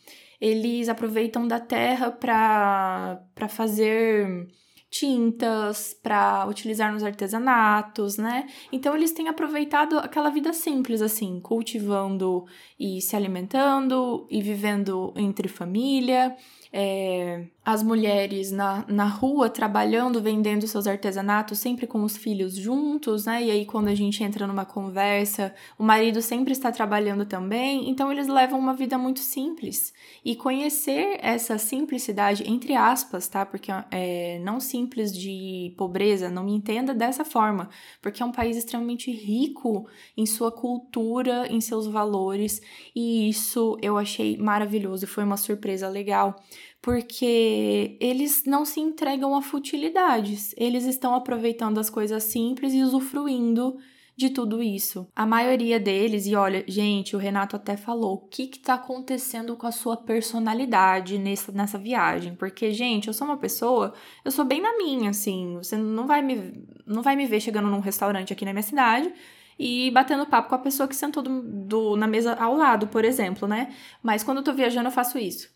Eles 0.44 0.90
aproveitam 0.90 1.48
da 1.48 1.58
terra 1.58 2.10
para 2.10 3.48
fazer 3.48 4.46
tintas 4.90 5.98
para 6.02 6.46
utilizar 6.46 6.92
nos 6.92 7.02
artesanatos, 7.02 8.18
né? 8.18 8.46
Então 8.70 8.94
eles 8.94 9.10
têm 9.10 9.26
aproveitado 9.26 9.98
aquela 9.98 10.28
vida 10.28 10.52
simples 10.52 11.00
assim, 11.00 11.40
cultivando 11.40 12.44
e 12.78 13.00
se 13.00 13.16
alimentando 13.16 14.26
e 14.30 14.42
vivendo 14.42 15.14
entre 15.16 15.48
família, 15.48 16.36
é, 16.70 17.46
as 17.64 17.82
mulheres 17.82 18.52
na, 18.52 18.84
na 18.86 19.06
rua 19.06 19.48
trabalhando, 19.48 20.20
vendendo 20.20 20.66
seus 20.66 20.86
artesanatos, 20.86 21.58
sempre 21.58 21.86
com 21.86 22.04
os 22.04 22.14
filhos 22.14 22.54
juntos, 22.54 23.24
né? 23.24 23.42
E 23.42 23.50
aí, 23.50 23.64
quando 23.64 23.88
a 23.88 23.94
gente 23.94 24.22
entra 24.22 24.46
numa 24.46 24.66
conversa, 24.66 25.54
o 25.78 25.82
marido 25.82 26.20
sempre 26.20 26.52
está 26.52 26.70
trabalhando 26.70 27.24
também, 27.24 27.88
então 27.88 28.12
eles 28.12 28.28
levam 28.28 28.58
uma 28.58 28.74
vida 28.74 28.98
muito 28.98 29.20
simples. 29.20 29.94
E 30.22 30.36
conhecer 30.36 31.18
essa 31.22 31.56
simplicidade, 31.56 32.44
entre 32.46 32.74
aspas, 32.74 33.28
tá? 33.28 33.46
Porque 33.46 33.72
é 33.90 34.38
não 34.44 34.60
simples 34.60 35.16
de 35.16 35.72
pobreza, 35.78 36.28
não 36.28 36.44
me 36.44 36.52
entenda 36.52 36.92
dessa 36.92 37.24
forma, 37.24 37.70
porque 38.02 38.22
é 38.22 38.26
um 38.26 38.32
país 38.32 38.58
extremamente 38.58 39.10
rico 39.10 39.88
em 40.14 40.26
sua 40.26 40.52
cultura, 40.52 41.46
em 41.48 41.62
seus 41.62 41.86
valores, 41.86 42.60
e 42.94 43.26
isso 43.28 43.78
eu 43.80 43.96
achei 43.96 44.36
maravilhoso, 44.36 45.06
foi 45.06 45.24
uma 45.24 45.38
surpresa 45.38 45.88
legal 45.88 46.36
porque 46.84 47.96
eles 47.98 48.44
não 48.44 48.66
se 48.66 48.78
entregam 48.78 49.34
a 49.34 49.40
futilidades, 49.40 50.54
eles 50.54 50.84
estão 50.84 51.14
aproveitando 51.14 51.80
as 51.80 51.88
coisas 51.88 52.24
simples 52.24 52.74
e 52.74 52.82
usufruindo 52.82 53.78
de 54.14 54.28
tudo 54.28 54.62
isso. 54.62 55.08
A 55.16 55.24
maioria 55.24 55.80
deles, 55.80 56.26
e 56.26 56.36
olha, 56.36 56.62
gente, 56.68 57.16
o 57.16 57.18
Renato 57.18 57.56
até 57.56 57.74
falou, 57.74 58.12
o 58.12 58.28
que 58.28 58.48
que 58.48 58.58
tá 58.58 58.74
acontecendo 58.74 59.56
com 59.56 59.66
a 59.66 59.72
sua 59.72 59.96
personalidade 59.96 61.16
nessa, 61.16 61.50
nessa 61.52 61.78
viagem? 61.78 62.34
Porque, 62.34 62.70
gente, 62.70 63.08
eu 63.08 63.14
sou 63.14 63.26
uma 63.26 63.38
pessoa, 63.38 63.94
eu 64.22 64.30
sou 64.30 64.44
bem 64.44 64.60
na 64.60 64.76
minha, 64.76 65.08
assim, 65.08 65.56
você 65.56 65.78
não 65.78 66.06
vai 66.06 66.20
me, 66.20 66.66
não 66.86 67.00
vai 67.00 67.16
me 67.16 67.24
ver 67.24 67.40
chegando 67.40 67.70
num 67.70 67.80
restaurante 67.80 68.30
aqui 68.30 68.44
na 68.44 68.52
minha 68.52 68.62
cidade 68.62 69.10
e 69.58 69.90
batendo 69.90 70.26
papo 70.26 70.48
com 70.48 70.54
a 70.54 70.58
pessoa 70.58 70.88
que 70.88 70.96
sentou 70.96 71.22
do, 71.22 71.42
do, 71.42 71.96
na 71.96 72.06
mesa 72.06 72.34
ao 72.34 72.56
lado, 72.56 72.88
por 72.88 73.04
exemplo, 73.04 73.46
né? 73.46 73.74
Mas 74.02 74.22
quando 74.22 74.38
eu 74.38 74.44
tô 74.44 74.52
viajando, 74.52 74.88
eu 74.88 74.92
faço 74.92 75.18
isso. 75.18 75.48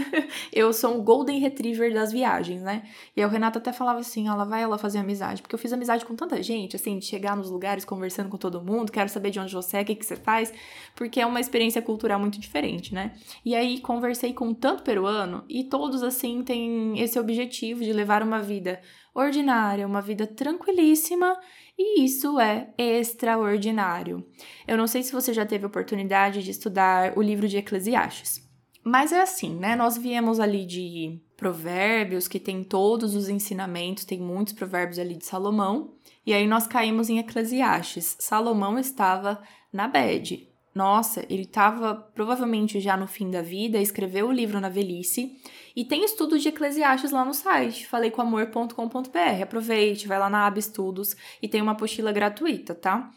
eu 0.52 0.72
sou 0.72 0.96
um 0.96 1.02
golden 1.02 1.38
retriever 1.40 1.92
das 1.92 2.12
viagens, 2.12 2.62
né? 2.62 2.82
E 3.16 3.20
aí 3.20 3.26
o 3.26 3.30
Renato 3.30 3.58
até 3.58 3.72
falava 3.72 4.00
assim: 4.00 4.28
ela 4.28 4.44
vai 4.44 4.62
ela 4.62 4.78
fazer 4.78 4.98
amizade, 4.98 5.42
porque 5.42 5.54
eu 5.54 5.58
fiz 5.58 5.72
amizade 5.72 6.04
com 6.04 6.14
tanta 6.14 6.42
gente, 6.42 6.76
assim, 6.76 6.98
de 6.98 7.04
chegar 7.04 7.36
nos 7.36 7.50
lugares 7.50 7.84
conversando 7.84 8.28
com 8.28 8.36
todo 8.36 8.62
mundo, 8.62 8.92
quero 8.92 9.08
saber 9.08 9.30
de 9.30 9.40
onde 9.40 9.52
você 9.52 9.78
é, 9.78 9.82
o 9.82 9.84
que, 9.84 9.94
que 9.94 10.06
você 10.06 10.16
faz, 10.16 10.52
porque 10.94 11.20
é 11.20 11.26
uma 11.26 11.40
experiência 11.40 11.82
cultural 11.82 12.20
muito 12.20 12.38
diferente, 12.38 12.94
né? 12.94 13.14
E 13.44 13.54
aí 13.54 13.80
conversei 13.80 14.32
com 14.32 14.54
tanto 14.54 14.82
peruano 14.82 15.44
e 15.48 15.64
todos, 15.64 16.02
assim, 16.02 16.42
têm 16.42 16.98
esse 17.00 17.18
objetivo 17.18 17.82
de 17.82 17.92
levar 17.92 18.22
uma 18.22 18.40
vida 18.40 18.80
ordinária, 19.14 19.86
uma 19.86 20.00
vida 20.00 20.26
tranquilíssima 20.26 21.36
e 21.82 22.04
isso 22.04 22.38
é 22.38 22.74
extraordinário. 22.76 24.26
Eu 24.68 24.76
não 24.76 24.86
sei 24.86 25.02
se 25.02 25.12
você 25.12 25.32
já 25.32 25.46
teve 25.46 25.64
oportunidade 25.64 26.42
de 26.42 26.50
estudar 26.50 27.16
o 27.16 27.22
livro 27.22 27.48
de 27.48 27.56
Eclesiastes, 27.56 28.46
mas 28.84 29.12
é 29.12 29.22
assim, 29.22 29.54
né? 29.56 29.74
Nós 29.74 29.96
viemos 29.96 30.38
ali 30.38 30.66
de 30.66 31.18
Provérbios, 31.38 32.28
que 32.28 32.38
tem 32.38 32.62
todos 32.62 33.14
os 33.14 33.30
ensinamentos, 33.30 34.04
tem 34.04 34.20
muitos 34.20 34.52
provérbios 34.52 34.98
ali 34.98 35.14
de 35.14 35.24
Salomão, 35.24 35.94
e 36.26 36.34
aí 36.34 36.46
nós 36.46 36.66
caímos 36.66 37.08
em 37.08 37.18
Eclesiastes. 37.18 38.14
Salomão 38.20 38.78
estava 38.78 39.42
na 39.72 39.88
bed, 39.88 40.50
nossa, 40.74 41.24
ele 41.28 41.42
estava 41.42 41.94
provavelmente 41.94 42.78
já 42.78 42.96
no 42.96 43.06
fim 43.06 43.30
da 43.30 43.42
vida, 43.42 43.78
escreveu 43.78 44.28
o 44.28 44.32
livro 44.32 44.60
na 44.60 44.68
velhice. 44.68 45.36
E 45.74 45.84
tem 45.84 46.04
estudo 46.04 46.38
de 46.38 46.48
Eclesiastes 46.48 47.10
lá 47.10 47.24
no 47.24 47.34
site, 47.34 47.86
faleicomamor.com.br. 47.86 49.42
Aproveite, 49.42 50.08
vai 50.08 50.18
lá 50.18 50.28
na 50.28 50.46
aba 50.46 50.58
Estudos 50.58 51.16
e 51.40 51.48
tem 51.48 51.62
uma 51.62 51.72
apostila 51.72 52.12
gratuita, 52.12 52.74
tá? 52.74 53.10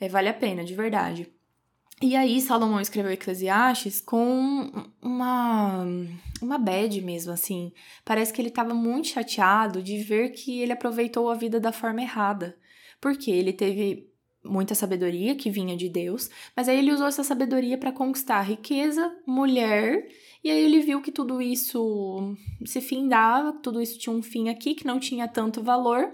É, 0.00 0.08
vale 0.08 0.28
a 0.28 0.34
pena, 0.34 0.64
de 0.64 0.74
verdade. 0.74 1.32
E 2.00 2.16
aí, 2.16 2.40
Salomão 2.40 2.80
escreveu 2.80 3.12
Eclesiastes 3.12 4.00
com 4.00 4.72
uma, 5.00 5.86
uma 6.42 6.58
bad 6.58 7.00
mesmo, 7.00 7.32
assim. 7.32 7.72
Parece 8.04 8.32
que 8.32 8.42
ele 8.42 8.48
estava 8.48 8.74
muito 8.74 9.08
chateado 9.08 9.80
de 9.80 9.98
ver 9.98 10.30
que 10.30 10.60
ele 10.60 10.72
aproveitou 10.72 11.30
a 11.30 11.34
vida 11.34 11.60
da 11.60 11.70
forma 11.70 12.02
errada. 12.02 12.56
Porque 13.00 13.30
ele 13.30 13.52
teve 13.52 14.12
muita 14.44 14.74
sabedoria 14.74 15.36
que 15.36 15.50
vinha 15.50 15.76
de 15.76 15.88
Deus, 15.88 16.28
mas 16.56 16.68
aí 16.68 16.78
ele 16.78 16.92
usou 16.92 17.06
essa 17.06 17.22
sabedoria 17.22 17.78
para 17.78 17.92
conquistar 17.92 18.42
riqueza, 18.42 19.14
mulher, 19.24 20.08
e 20.44 20.50
aí 20.50 20.64
ele 20.64 20.80
viu 20.80 21.00
que 21.00 21.12
tudo 21.12 21.40
isso 21.40 22.36
se 22.64 22.80
findava, 22.80 23.52
tudo 23.52 23.80
isso 23.80 23.98
tinha 23.98 24.14
um 24.14 24.22
fim 24.22 24.48
aqui 24.48 24.74
que 24.74 24.86
não 24.86 24.98
tinha 24.98 25.28
tanto 25.28 25.62
valor, 25.62 26.10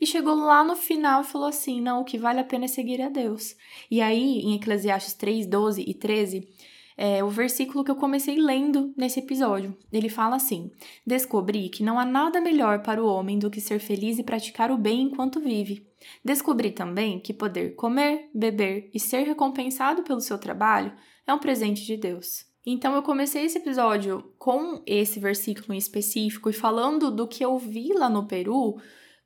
e 0.00 0.06
chegou 0.06 0.34
lá 0.34 0.62
no 0.62 0.76
final 0.76 1.22
e 1.22 1.26
falou 1.26 1.48
assim: 1.48 1.80
"Não, 1.80 2.00
o 2.00 2.04
que 2.04 2.18
vale 2.18 2.40
a 2.40 2.44
pena 2.44 2.66
é 2.66 2.68
seguir 2.68 3.02
a 3.02 3.08
Deus". 3.08 3.56
E 3.90 4.00
aí, 4.00 4.40
em 4.40 4.54
Eclesiastes 4.54 5.14
3, 5.14 5.46
12 5.46 5.84
e 5.86 5.94
13, 5.94 6.48
é 6.96 7.24
o 7.24 7.28
versículo 7.28 7.82
que 7.82 7.90
eu 7.90 7.96
comecei 7.96 8.36
lendo 8.36 8.92
nesse 8.96 9.18
episódio. 9.18 9.76
Ele 9.92 10.08
fala 10.08 10.36
assim: 10.36 10.70
Descobri 11.06 11.68
que 11.68 11.82
não 11.82 11.98
há 11.98 12.04
nada 12.04 12.40
melhor 12.40 12.82
para 12.82 13.02
o 13.02 13.06
homem 13.06 13.38
do 13.38 13.50
que 13.50 13.60
ser 13.60 13.80
feliz 13.80 14.18
e 14.18 14.22
praticar 14.22 14.70
o 14.70 14.78
bem 14.78 15.02
enquanto 15.02 15.40
vive. 15.40 15.86
Descobri 16.24 16.70
também 16.70 17.18
que 17.18 17.32
poder 17.32 17.74
comer, 17.74 18.30
beber 18.34 18.90
e 18.94 19.00
ser 19.00 19.22
recompensado 19.24 20.02
pelo 20.02 20.20
seu 20.20 20.38
trabalho 20.38 20.92
é 21.26 21.32
um 21.32 21.38
presente 21.38 21.84
de 21.84 21.96
Deus. 21.96 22.51
Então 22.64 22.94
eu 22.94 23.02
comecei 23.02 23.44
esse 23.44 23.58
episódio 23.58 24.32
com 24.38 24.82
esse 24.86 25.18
versículo 25.18 25.74
em 25.74 25.78
específico 25.78 26.48
e 26.48 26.52
falando 26.52 27.10
do 27.10 27.26
que 27.26 27.44
eu 27.44 27.58
vi 27.58 27.92
lá 27.92 28.08
no 28.08 28.26
Peru 28.26 28.80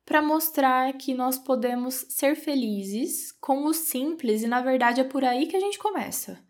para 0.07 0.23
mostrar 0.23 0.93
que 0.95 1.13
nós 1.13 1.37
podemos 1.37 2.07
ser 2.09 2.35
felizes 2.35 3.33
com 3.33 3.67
o 3.67 3.75
simples 3.75 4.43
e 4.43 4.47
na 4.47 4.63
verdade 4.63 5.01
é 5.01 5.05
por 5.05 5.25
aí 5.25 5.47
que 5.47 5.57
a 5.57 5.61
gente 5.61 5.79
começa. 5.79 6.43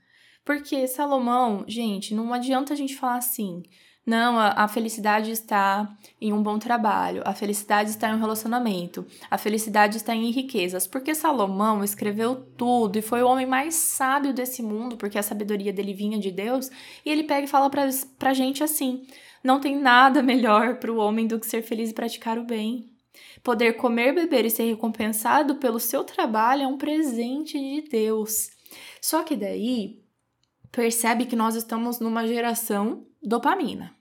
Porque 0.45 0.87
Salomão, 0.87 1.65
gente, 1.67 2.15
não 2.15 2.33
adianta 2.33 2.73
a 2.73 2.77
gente 2.77 2.95
falar 2.95 3.17
assim, 3.17 3.65
não, 4.07 4.39
a, 4.39 4.51
a, 4.51 4.69
felicidade 4.69 5.33
está 5.33 5.93
em 6.21 6.33
um 6.33 6.41
bom 6.41 6.61
trabalho, 6.61 7.23
a 7.25 7.35
felicidade 7.35 7.91
está 7.91 8.09
em 8.09 8.15
um 8.15 8.21
relacionamento, 8.21 9.05
a 9.29 9.37
felicidade 9.37 9.97
está 9.97 10.15
em 10.15 10.31
riquezas. 10.31 10.87
Porque 10.87 11.13
Salomão 11.13 11.83
escreveu 11.83 12.37
tudo 12.57 12.97
e 12.97 13.03
foi 13.03 13.25
o 13.25 13.27
homem 13.27 13.47
mais 13.47 13.75
sábio 13.75 14.33
desse 14.33 14.63
mundo, 14.63 14.97
porque 14.97 15.19
a 15.19 15.25
sabedoria 15.25 15.73
dele 15.73 15.93
vinha 15.93 16.21
de 16.21 16.31
Deus, 16.31 16.71
e 17.05 17.11
ele 17.11 17.25
pega 17.25 17.47
e 17.47 17.51
fala 17.51 17.69
pra, 17.69 17.89
pra 18.17 18.33
gente 18.33 18.63
assim: 18.63 19.05
não 19.43 19.59
tem 19.59 19.77
nada 19.77 20.23
melhor 20.23 20.79
para 20.79 20.93
o 20.93 20.99
homem 20.99 21.27
do 21.27 21.41
que 21.41 21.47
ser 21.47 21.63
feliz 21.63 21.91
e 21.91 21.95
praticar 21.95 22.39
o 22.39 22.45
bem. 22.45 22.93
Poder 23.43 23.73
comer, 23.73 24.15
beber 24.15 24.45
e 24.45 24.51
ser 24.51 24.65
recompensado 24.65 25.57
pelo 25.57 25.81
seu 25.81 26.05
trabalho 26.05 26.63
é 26.63 26.67
um 26.67 26.79
presente 26.79 27.59
de 27.59 27.89
Deus. 27.89 28.51
Só 29.01 29.25
que 29.25 29.35
daí 29.35 30.01
percebe 30.71 31.27
que 31.27 31.35
nós 31.35 31.57
estamos 31.57 31.99
numa 31.99 32.27
geração 32.27 33.07
dopamina. 33.27 33.95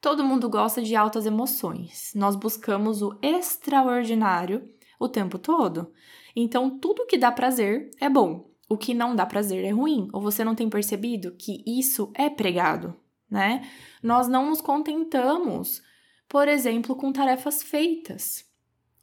Todo 0.00 0.24
mundo 0.24 0.48
gosta 0.48 0.80
de 0.80 0.96
altas 0.96 1.26
emoções. 1.26 2.12
Nós 2.14 2.34
buscamos 2.34 3.02
o 3.02 3.18
extraordinário 3.20 4.66
o 4.98 5.08
tempo 5.08 5.38
todo. 5.38 5.92
Então, 6.34 6.78
tudo 6.78 7.06
que 7.06 7.18
dá 7.18 7.30
prazer 7.30 7.90
é 8.00 8.08
bom. 8.08 8.50
O 8.68 8.76
que 8.76 8.94
não 8.94 9.14
dá 9.14 9.26
prazer 9.26 9.64
é 9.64 9.70
ruim. 9.70 10.08
Ou 10.12 10.20
você 10.20 10.44
não 10.44 10.54
tem 10.54 10.68
percebido 10.68 11.32
que 11.32 11.62
isso 11.66 12.10
é 12.14 12.30
pregado, 12.30 12.94
né? 13.30 13.68
Nós 14.02 14.28
não 14.28 14.48
nos 14.48 14.60
contentamos, 14.60 15.82
por 16.28 16.48
exemplo, 16.48 16.96
com 16.96 17.12
tarefas 17.12 17.62
feitas. 17.62 18.44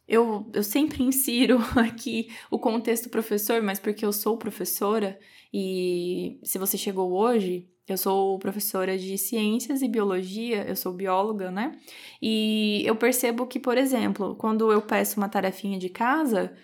eu, 0.08 0.50
eu 0.54 0.64
sempre 0.64 1.04
insiro 1.04 1.60
aqui 1.78 2.30
o 2.50 2.58
contexto 2.58 3.10
professor, 3.10 3.62
mas 3.62 3.80
porque 3.80 4.06
eu 4.06 4.14
sou 4.14 4.38
professora 4.38 5.20
e 5.54 6.40
se 6.44 6.58
você 6.58 6.78
chegou 6.78 7.14
hoje, 7.14 7.70
eu 7.88 7.98
sou 7.98 8.39
professora 8.39 8.98
de 8.98 9.18
ciências 9.18 9.82
e 9.82 9.88
biologia, 9.88 10.65
eu 10.68 10.75
sou 10.75 10.92
bióloga, 10.92 11.51
né? 11.51 11.77
E 12.22 12.84
eu 12.86 12.96
percebo 12.96 13.46
que, 13.46 13.60
por 13.60 13.77
exemplo, 13.77 14.36
quando 14.36 14.72
eu 14.72 14.82
peço 14.82 15.18
uma 15.18 15.30
tarefinha 15.30 15.77
de 15.77 15.89
casa, 15.89 16.56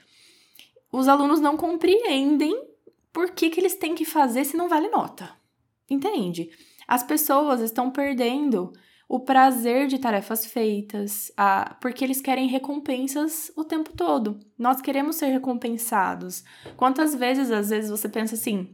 os 0.92 1.08
alunos 1.08 1.40
não 1.40 1.56
compreendem 1.56 2.60
por 3.13 3.32
que, 3.32 3.50
que 3.50 3.60
eles 3.60 3.75
têm 3.75 3.94
que 3.94 4.06
fazer 4.06 4.46
se 4.46 4.58
não 4.58 4.68
vale 4.68 4.90
nota. 4.90 5.30
Entende? 5.90 6.50
As 6.88 7.04
pessoas 7.04 7.62
estão 7.62 7.92
perdendo 7.92 8.74
o 9.08 9.20
prazer 9.20 9.88
de 9.88 10.00
tarefas 10.00 10.46
feitas, 10.46 11.32
a, 11.36 11.75
porque 11.82 12.04
eles 12.04 12.22
querem 12.22 12.48
recompensas 12.48 13.51
o 13.58 13.63
tempo 13.63 13.92
todo. 13.96 14.40
Nós 14.58 14.82
queremos 14.82 15.18
ser 15.18 15.28
recompensados. 15.28 16.44
Quantas 16.78 17.13
vezes, 17.13 17.51
às 17.51 17.70
vezes, 17.70 17.92
você 17.92 18.08
pensa 18.08 18.36
assim: 18.36 18.74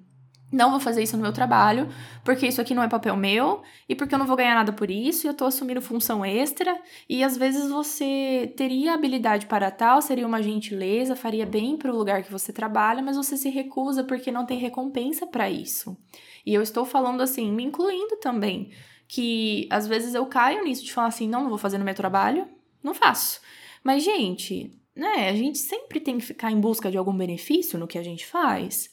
não 0.52 0.72
vou 0.72 0.80
fazer 0.80 1.04
isso 1.04 1.18
no 1.18 1.24
meu 1.24 1.34
trabalho, 1.34 1.90
porque 2.24 2.48
isso 2.48 2.62
aqui 2.62 2.74
não 2.74 2.84
é 2.84 2.88
papel 2.88 3.18
meu, 3.18 3.62
e 3.88 3.96
porque 3.96 4.16
eu 4.16 4.20
não 4.20 4.26
vou 4.26 4.36
ganhar 4.36 4.56
nada 4.56 4.72
por 4.72 4.90
isso, 4.90 5.26
e 5.26 5.28
eu 5.28 5.34
tô 5.34 5.46
assumindo 5.46 5.82
função 5.82 6.24
extra, 6.24 6.80
e 7.10 7.24
às 7.24 7.36
vezes 7.38 7.70
você 7.70 8.54
teria 8.56 8.94
habilidade 8.94 9.46
para 9.46 9.70
tal, 9.70 10.02
seria 10.02 10.26
uma 10.26 10.42
gentileza, 10.42 11.16
faria 11.16 11.46
bem 11.46 11.78
para 11.78 11.92
o 11.92 11.98
lugar 11.98 12.24
que 12.24 12.32
você 12.32 12.54
trabalha, 12.54 13.02
mas 13.02 13.18
você 13.18 13.36
se 13.36 13.50
recusa 13.50 14.04
porque 14.04 14.32
não 14.32 14.46
tem 14.46 14.58
recompensa 14.58 15.28
para 15.28 15.50
isso. 15.50 15.98
E 16.46 16.54
eu 16.54 16.62
estou 16.62 16.86
falando 16.86 17.22
assim, 17.22 17.52
me 17.52 17.64
incluindo 17.64 18.16
também 18.18 18.72
que 19.08 19.68
às 19.70 19.88
vezes 19.88 20.14
eu 20.14 20.26
caio 20.26 20.64
nisso 20.64 20.84
de 20.84 20.94
falar 20.94 21.08
assim, 21.08 21.28
não, 21.28 21.42
não 21.42 21.50
vou 21.50 21.58
fazer 21.58 21.78
no 21.78 21.86
meu 21.86 21.96
trabalho, 21.96 22.48
não 22.84 22.94
faço. 22.94 23.40
Mas, 23.84 24.04
gente, 24.04 24.74
né, 24.96 25.30
a 25.30 25.34
gente 25.34 25.58
sempre 25.58 26.00
tem 26.00 26.18
que 26.18 26.26
ficar 26.26 26.52
em 26.52 26.60
busca 26.60 26.92
de 26.92 26.98
algum 26.98 27.16
benefício 27.16 27.80
no 27.80 27.88
que 27.88 27.98
a 27.98 28.04
gente 28.04 28.26
faz. 28.26 28.90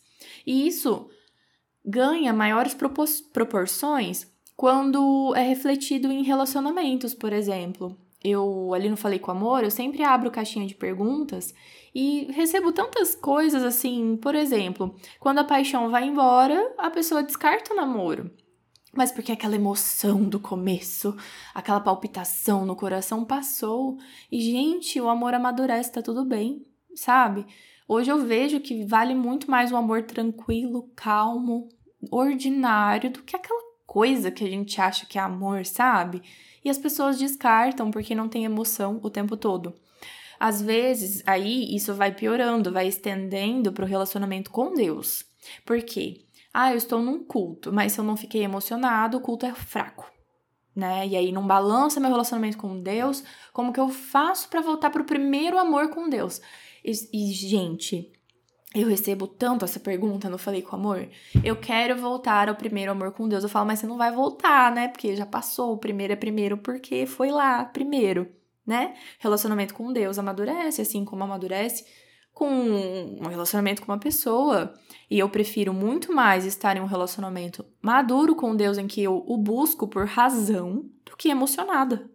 E 0.46 0.66
isso 0.66 1.08
ganha 1.84 2.32
maiores 2.32 2.76
proporções 3.32 4.26
quando 4.56 5.34
é 5.36 5.42
refletido 5.42 6.10
em 6.10 6.22
relacionamentos, 6.22 7.14
por 7.14 7.32
exemplo. 7.32 7.96
Eu 8.22 8.72
ali 8.72 8.88
não 8.88 8.96
falei 8.96 9.18
com 9.18 9.30
amor, 9.30 9.62
eu 9.62 9.70
sempre 9.70 10.02
abro 10.02 10.30
caixinha 10.30 10.66
de 10.66 10.74
perguntas 10.74 11.54
e 11.94 12.26
recebo 12.32 12.72
tantas 12.72 13.14
coisas 13.14 13.62
assim, 13.62 14.16
por 14.16 14.34
exemplo, 14.34 14.96
quando 15.20 15.40
a 15.40 15.44
paixão 15.44 15.90
vai 15.90 16.04
embora, 16.04 16.74
a 16.78 16.90
pessoa 16.90 17.22
descarta 17.22 17.74
o 17.74 17.76
namoro 17.76 18.30
mas 18.96 19.10
porque 19.10 19.32
aquela 19.32 19.56
emoção 19.56 20.22
do 20.22 20.38
começo, 20.38 21.16
aquela 21.52 21.80
palpitação 21.80 22.64
no 22.64 22.76
coração 22.76 23.24
passou. 23.24 23.98
E, 24.30 24.40
gente, 24.40 25.00
o 25.00 25.08
amor 25.08 25.34
amadurece, 25.34 25.92
tá 25.92 26.00
tudo 26.00 26.24
bem, 26.24 26.64
sabe? 26.94 27.44
Hoje 27.86 28.10
eu 28.10 28.18
vejo 28.24 28.60
que 28.60 28.82
vale 28.86 29.14
muito 29.14 29.50
mais 29.50 29.70
um 29.70 29.76
amor 29.76 30.04
tranquilo, 30.04 30.90
calmo, 30.96 31.68
ordinário 32.10 33.10
do 33.10 33.22
que 33.22 33.36
aquela 33.36 33.60
coisa 33.86 34.30
que 34.30 34.42
a 34.42 34.48
gente 34.48 34.80
acha 34.80 35.04
que 35.04 35.18
é 35.18 35.20
amor, 35.20 35.66
sabe? 35.66 36.22
E 36.64 36.70
as 36.70 36.78
pessoas 36.78 37.18
descartam 37.18 37.90
porque 37.90 38.14
não 38.14 38.26
tem 38.26 38.46
emoção 38.46 38.98
o 39.02 39.10
tempo 39.10 39.36
todo. 39.36 39.74
Às 40.40 40.62
vezes, 40.62 41.22
aí 41.26 41.76
isso 41.76 41.92
vai 41.92 42.10
piorando, 42.10 42.72
vai 42.72 42.88
estendendo 42.88 43.70
para 43.70 43.84
o 43.84 43.88
relacionamento 43.88 44.50
com 44.50 44.72
Deus. 44.72 45.26
Por 45.66 45.82
quê? 45.82 46.24
Ah, 46.54 46.72
eu 46.72 46.78
estou 46.78 47.02
num 47.02 47.22
culto, 47.22 47.70
mas 47.70 47.92
se 47.92 48.00
eu 48.00 48.04
não 48.04 48.16
fiquei 48.16 48.42
emocionado, 48.42 49.18
o 49.18 49.20
culto 49.20 49.44
é 49.44 49.52
fraco. 49.52 50.10
Né? 50.74 51.06
E 51.06 51.16
aí 51.16 51.30
não 51.30 51.46
balança 51.46 52.00
meu 52.00 52.10
relacionamento 52.10 52.56
com 52.56 52.80
Deus. 52.80 53.22
Como 53.52 53.74
que 53.74 53.78
eu 53.78 53.90
faço 53.90 54.48
para 54.48 54.62
voltar 54.62 54.88
pro 54.88 55.04
primeiro 55.04 55.58
amor 55.58 55.90
com 55.90 56.08
Deus? 56.08 56.40
E, 56.84 56.92
e, 57.12 57.32
gente, 57.32 58.12
eu 58.74 58.88
recebo 58.88 59.26
tanto 59.26 59.64
essa 59.64 59.80
pergunta 59.80 60.28
no 60.28 60.36
Falei 60.36 60.60
com 60.60 60.76
Amor. 60.76 61.08
Eu 61.42 61.56
quero 61.56 61.96
voltar 61.96 62.48
ao 62.48 62.56
primeiro 62.56 62.92
amor 62.92 63.12
com 63.12 63.28
Deus. 63.28 63.42
Eu 63.42 63.48
falo, 63.48 63.66
mas 63.66 63.78
você 63.78 63.86
não 63.86 63.96
vai 63.96 64.12
voltar, 64.12 64.72
né? 64.72 64.88
Porque 64.88 65.16
já 65.16 65.24
passou. 65.24 65.72
O 65.72 65.78
primeiro 65.78 66.12
é 66.12 66.16
primeiro 66.16 66.58
porque 66.58 67.06
foi 67.06 67.30
lá 67.30 67.64
primeiro, 67.64 68.28
né? 68.66 68.94
Relacionamento 69.18 69.74
com 69.74 69.92
Deus 69.92 70.18
amadurece, 70.18 70.82
assim 70.82 71.04
como 71.04 71.24
amadurece 71.24 71.84
com 72.34 72.50
um 72.50 73.28
relacionamento 73.28 73.80
com 73.80 73.92
uma 73.92 73.98
pessoa. 73.98 74.74
E 75.08 75.20
eu 75.20 75.28
prefiro 75.28 75.72
muito 75.72 76.12
mais 76.12 76.44
estar 76.44 76.76
em 76.76 76.80
um 76.80 76.86
relacionamento 76.86 77.64
maduro 77.80 78.34
com 78.34 78.56
Deus 78.56 78.76
em 78.76 78.88
que 78.88 79.02
eu 79.02 79.24
o 79.26 79.38
busco 79.38 79.86
por 79.86 80.04
razão 80.04 80.84
do 81.06 81.16
que 81.16 81.28
emocionada. 81.28 82.10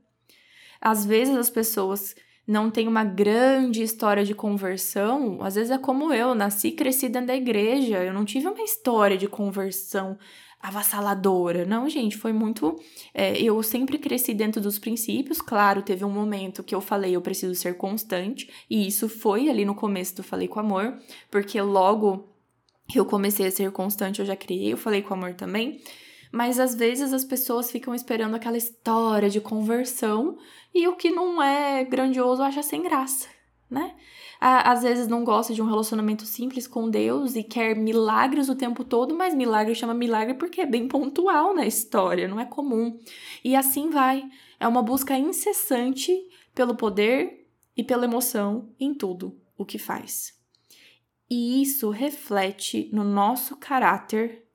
Às 0.82 1.06
vezes 1.06 1.36
as 1.36 1.50
pessoas 1.50 2.14
não 2.50 2.72
têm 2.72 2.88
uma 2.88 3.04
grande 3.04 3.84
história 3.84 4.26
de 4.26 4.34
conversão, 4.34 5.38
às 5.44 5.54
vezes 5.54 5.70
é 5.70 5.78
como 5.78 6.12
eu, 6.12 6.34
nasci 6.34 6.70
e 6.70 6.72
cresci 6.72 7.08
dentro 7.08 7.28
da 7.28 7.36
igreja, 7.36 8.04
eu 8.04 8.12
não 8.12 8.26
tive 8.26 8.48
uma 8.48 8.64
história 8.64 9.16
de 9.16 9.28
conversão 9.28 10.18
avassaladora. 10.60 11.64
Não, 11.64 11.88
gente, 11.88 12.18
foi 12.18 12.34
muito. 12.34 12.76
É, 13.14 13.40
eu 13.40 13.62
sempre 13.62 14.00
cresci 14.00 14.34
dentro 14.34 14.60
dos 14.60 14.80
princípios. 14.80 15.40
Claro, 15.40 15.84
teve 15.84 16.04
um 16.04 16.10
momento 16.10 16.64
que 16.64 16.74
eu 16.74 16.82
falei, 16.82 17.16
eu 17.16 17.22
preciso 17.22 17.54
ser 17.54 17.78
constante, 17.78 18.50
e 18.68 18.88
isso 18.88 19.08
foi 19.08 19.48
ali 19.48 19.64
no 19.64 19.76
começo 19.76 20.16
do 20.16 20.24
Falei 20.24 20.48
com 20.48 20.60
Amor, 20.60 20.98
porque 21.30 21.62
logo 21.62 22.28
eu 22.96 23.06
comecei 23.06 23.46
a 23.46 23.52
ser 23.52 23.72
constante, 23.72 24.22
eu 24.22 24.26
já 24.26 24.36
criei, 24.36 24.74
eu 24.74 24.78
falei 24.78 25.04
com 25.04 25.14
amor 25.14 25.36
também. 25.36 25.80
Mas 26.32 26.60
às 26.60 26.76
vezes 26.76 27.12
as 27.12 27.24
pessoas 27.24 27.72
ficam 27.72 27.94
esperando 27.96 28.36
aquela 28.36 28.58
história 28.58 29.30
de 29.30 29.42
conversão 29.42 30.38
e 30.74 30.88
o 30.88 30.96
que 30.96 31.10
não 31.10 31.42
é 31.42 31.84
grandioso 31.84 32.44
acha 32.44 32.62
sem 32.62 32.84
graça, 32.84 33.28
né? 33.70 33.96
às 34.40 34.84
vezes 34.84 35.08
não 35.08 35.26
gosta 35.26 35.54
de 35.54 35.62
um 35.62 35.66
relacionamento 35.66 36.26
simples 36.26 36.66
com 36.66 36.90
Deus 36.90 37.36
e 37.36 37.44
quer 37.44 37.76
milagres 37.76 38.48
o 38.48 38.56
tempo 38.56 38.86
todo, 38.86 39.14
mas 39.14 39.36
milagre 39.36 39.76
chama 39.76 39.94
milagre 39.94 40.34
porque 40.36 40.62
é 40.62 40.66
bem 40.66 40.88
pontual 40.88 41.54
na 41.54 41.66
história, 41.66 42.28
não 42.28 42.40
é 42.40 42.46
comum. 42.46 42.98
E 43.44 43.54
assim 43.56 43.90
vai. 43.90 44.24
É 44.58 44.68
uma 44.68 44.82
busca 44.82 45.18
incessante 45.18 46.18
pelo 46.56 46.76
poder 46.76 47.48
e 47.76 47.84
pela 47.84 48.06
emoção 48.06 48.70
em 48.80 48.94
tudo 48.94 49.38
o 49.58 49.66
que 49.66 49.78
faz. 49.78 50.34
E 51.30 51.62
isso 51.62 51.90
reflete 51.90 52.90
no 52.94 53.04
nosso 53.04 53.58
caráter 53.58 54.49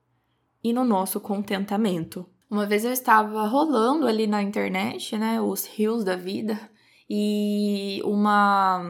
e 0.65 0.73
no 0.73 0.83
nosso 0.83 1.19
contentamento. 1.19 2.25
Uma 2.49 2.65
vez 2.65 2.83
eu 2.83 2.91
estava 2.91 3.45
rolando 3.45 4.07
ali 4.07 4.25
na 4.25 4.41
internet, 4.41 5.15
né, 5.15 5.39
os 5.39 5.63
rios 5.67 6.03
da 6.03 6.15
vida, 6.15 6.59
e 7.07 8.01
uma 8.03 8.81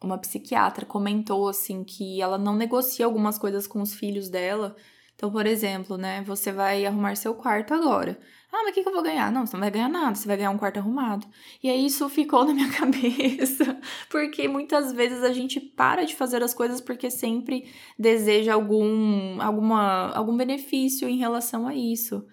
uma 0.00 0.16
psiquiatra 0.18 0.86
comentou 0.86 1.48
assim 1.48 1.82
que 1.82 2.22
ela 2.22 2.38
não 2.38 2.54
negocia 2.54 3.04
algumas 3.04 3.36
coisas 3.36 3.66
com 3.66 3.82
os 3.82 3.92
filhos 3.92 4.28
dela. 4.28 4.76
Então, 5.22 5.30
por 5.30 5.46
exemplo, 5.46 5.96
né, 5.96 6.20
você 6.26 6.50
vai 6.50 6.84
arrumar 6.84 7.14
seu 7.14 7.32
quarto 7.32 7.72
agora. 7.72 8.18
Ah, 8.50 8.62
mas 8.64 8.72
o 8.72 8.74
que, 8.74 8.82
que 8.82 8.88
eu 8.88 8.92
vou 8.92 9.04
ganhar? 9.04 9.30
Não, 9.30 9.46
você 9.46 9.52
não 9.52 9.60
vai 9.60 9.70
ganhar 9.70 9.88
nada, 9.88 10.16
você 10.16 10.26
vai 10.26 10.36
ganhar 10.36 10.50
um 10.50 10.58
quarto 10.58 10.78
arrumado. 10.78 11.28
E 11.62 11.70
aí 11.70 11.86
isso 11.86 12.08
ficou 12.08 12.42
na 12.44 12.52
minha 12.52 12.68
cabeça, 12.72 13.78
porque 14.10 14.48
muitas 14.48 14.92
vezes 14.92 15.22
a 15.22 15.32
gente 15.32 15.60
para 15.60 16.04
de 16.04 16.16
fazer 16.16 16.42
as 16.42 16.52
coisas 16.52 16.80
porque 16.80 17.08
sempre 17.08 17.72
deseja 17.96 18.54
algum, 18.54 19.40
alguma, 19.40 20.10
algum 20.12 20.36
benefício 20.36 21.08
em 21.08 21.18
relação 21.18 21.68
a 21.68 21.74
isso 21.76 22.26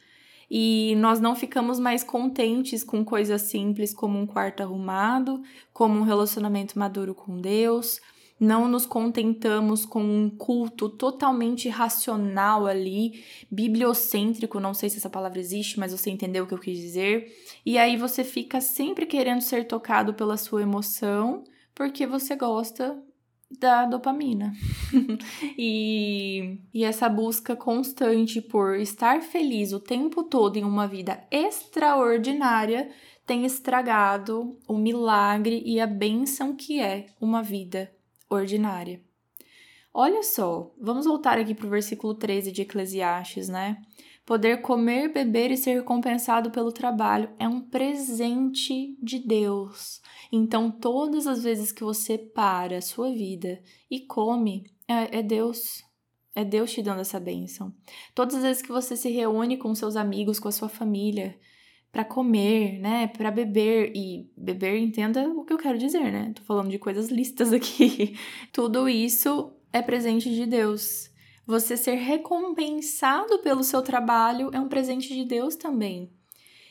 e 0.50 0.96
nós 0.98 1.20
não 1.20 1.36
ficamos 1.36 1.80
mais 1.80 2.04
contentes 2.04 2.84
com 2.84 3.06
coisas 3.06 3.44
simples 3.44 3.94
como 3.94 4.18
um 4.18 4.26
quarto 4.26 4.64
arrumado, 4.64 5.44
como 5.72 6.00
um 6.00 6.04
relacionamento 6.04 6.80
maduro 6.80 7.14
com 7.14 7.40
Deus. 7.40 8.02
Não 8.40 8.68
nos 8.70 8.86
contentamos 8.86 9.86
com 9.86 10.02
um 10.02 10.30
culto 10.30 10.88
totalmente 10.88 11.68
racional 11.68 12.66
ali, 12.66 13.24
bibliocêntrico, 13.52 14.60
não 14.60 14.74
sei 14.74 14.90
se 14.90 14.98
essa 14.98 15.10
palavra 15.10 15.40
existe, 15.40 15.78
mas 15.78 15.92
você 15.92 16.10
entendeu 16.10 16.46
o 16.46 16.48
que 16.48 16.54
eu 16.54 16.60
quis 16.60 16.78
dizer. 16.78 17.36
E 17.66 17.78
aí 17.78 17.98
você 17.98 18.24
fica 18.24 18.62
sempre 18.62 19.06
querendo 19.06 19.42
ser 19.42 19.68
tocado 19.68 20.14
pela 20.14 20.38
sua 20.38 20.62
emoção, 20.62 21.44
porque 21.76 22.08
você 22.08 22.36
gosta 22.36 22.98
da 23.60 23.86
dopamina. 23.86 24.54
e, 25.58 26.60
e 26.74 26.84
essa 26.84 27.10
busca 27.10 27.56
constante 27.56 28.42
por 28.42 28.76
estar 28.76 29.22
feliz 29.22 29.74
o 29.74 29.80
tempo 29.80 30.24
todo 30.24 30.58
em 30.58 30.64
uma 30.64 30.88
vida 30.88 31.24
extraordinária 31.32 32.90
tem 33.26 33.46
estragado 33.46 34.58
o 34.68 34.78
milagre 34.78 35.62
e 35.66 35.80
a 35.80 35.86
bênção 35.86 36.56
que 36.56 36.80
é 36.80 37.08
uma 37.20 37.44
vida 37.44 37.92
ordinária. 38.30 39.02
Olha 39.94 40.22
só, 40.22 40.72
vamos 40.80 41.06
voltar 41.06 41.40
aqui 41.40 41.56
para 41.56 41.66
o 41.66 41.70
versículo 41.70 42.14
13 42.14 42.52
de 42.52 42.62
Eclesiastes, 42.62 43.50
né? 43.50 43.82
Poder 44.26 44.62
comer, 44.62 45.12
beber 45.12 45.50
e 45.50 45.58
ser 45.58 45.74
recompensado 45.74 46.52
pelo 46.52 46.72
trabalho 46.72 47.32
é 47.40 47.48
um 47.48 47.60
presente 47.60 48.96
de 49.02 49.18
Deus. 49.18 50.00
Então, 50.32 50.70
todas 50.70 51.26
as 51.26 51.44
vezes 51.44 51.72
que 51.72 51.84
você 51.84 52.16
para 52.16 52.78
a 52.78 52.82
sua 52.82 53.12
vida 53.12 53.60
e 53.90 54.02
come, 54.02 54.72
é, 54.88 55.18
é 55.18 55.24
Deus. 55.24 55.84
É 56.36 56.46
Deus 56.46 56.72
te 56.72 56.84
dando 56.84 57.02
essa 57.02 57.20
bênção. 57.20 57.74
Todas 58.14 58.36
as 58.36 58.44
vezes 58.44 58.62
que 58.62 58.72
você 58.72 58.96
se 58.96 59.10
reúne 59.10 59.58
com 59.58 59.74
seus 59.74 59.96
amigos, 59.96 60.40
com 60.40 60.48
a 60.48 60.52
sua 60.52 60.70
família, 60.70 61.36
para 61.92 62.06
comer, 62.06 62.80
né, 62.80 63.08
para 63.08 63.32
beber 63.32 63.92
e 63.96 64.30
beber, 64.38 64.78
entenda 64.78 65.28
o 65.28 65.44
que 65.44 65.54
eu 65.54 65.58
quero 65.58 65.78
dizer, 65.78 66.12
né? 66.12 66.32
Tô 66.36 66.44
falando 66.44 66.70
de 66.70 66.78
coisas 66.78 67.10
listas 67.10 67.52
aqui. 67.54 68.16
Tudo 68.52 68.88
isso 68.88 69.52
é 69.74 69.82
presente 69.82 70.34
de 70.34 70.46
Deus. 70.46 71.10
Você 71.48 71.76
ser 71.76 71.96
recompensado 71.96 73.40
pelo 73.40 73.64
seu 73.64 73.82
trabalho 73.82 74.52
é 74.54 74.60
um 74.60 74.70
presente 74.70 75.14
de 75.14 75.26
Deus 75.26 75.56
também. 75.56 76.12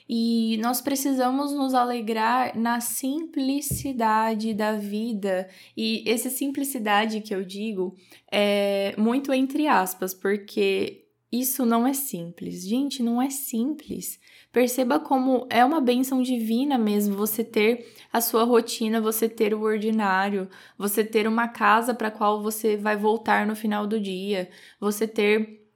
E 0.09 0.57
nós 0.63 0.81
precisamos 0.81 1.53
nos 1.53 1.75
alegrar 1.75 2.57
na 2.57 2.81
simplicidade 2.81 4.55
da 4.55 4.73
vida. 4.73 5.49
E 5.77 6.03
essa 6.07 6.31
simplicidade 6.31 7.21
que 7.21 7.35
eu 7.35 7.45
digo 7.45 7.95
é 8.33 8.95
muito 8.97 9.33
entre 9.33 9.67
aspas, 9.67 10.15
porque 10.15 11.08
isso 11.31 11.67
não 11.67 11.87
é 11.87 11.93
simples. 11.93 12.67
Gente, 12.67 13.03
não 13.03 13.21
é 13.21 13.29
simples. 13.29 14.19
Perceba 14.51 14.99
como 14.99 15.47
é 15.51 15.65
uma 15.65 15.81
bênção 15.81 16.23
divina 16.23 16.79
mesmo 16.79 17.17
você 17.17 17.45
ter 17.45 17.95
a 18.13 18.21
sua 18.21 18.45
rotina, 18.45 19.01
você 19.01 19.29
ter 19.29 19.53
o 19.53 19.61
ordinário, 19.61 20.49
você 20.77 21.05
ter 21.05 21.29
uma 21.29 21.47
casa 21.49 21.93
para 21.93 22.11
qual 22.11 22.43
você 22.43 22.77
vai 22.77 22.97
voltar 22.97 23.47
no 23.47 23.55
final 23.55 23.87
do 23.87 24.01
dia, 24.01 24.51
você 24.81 25.07
ter 25.07 25.69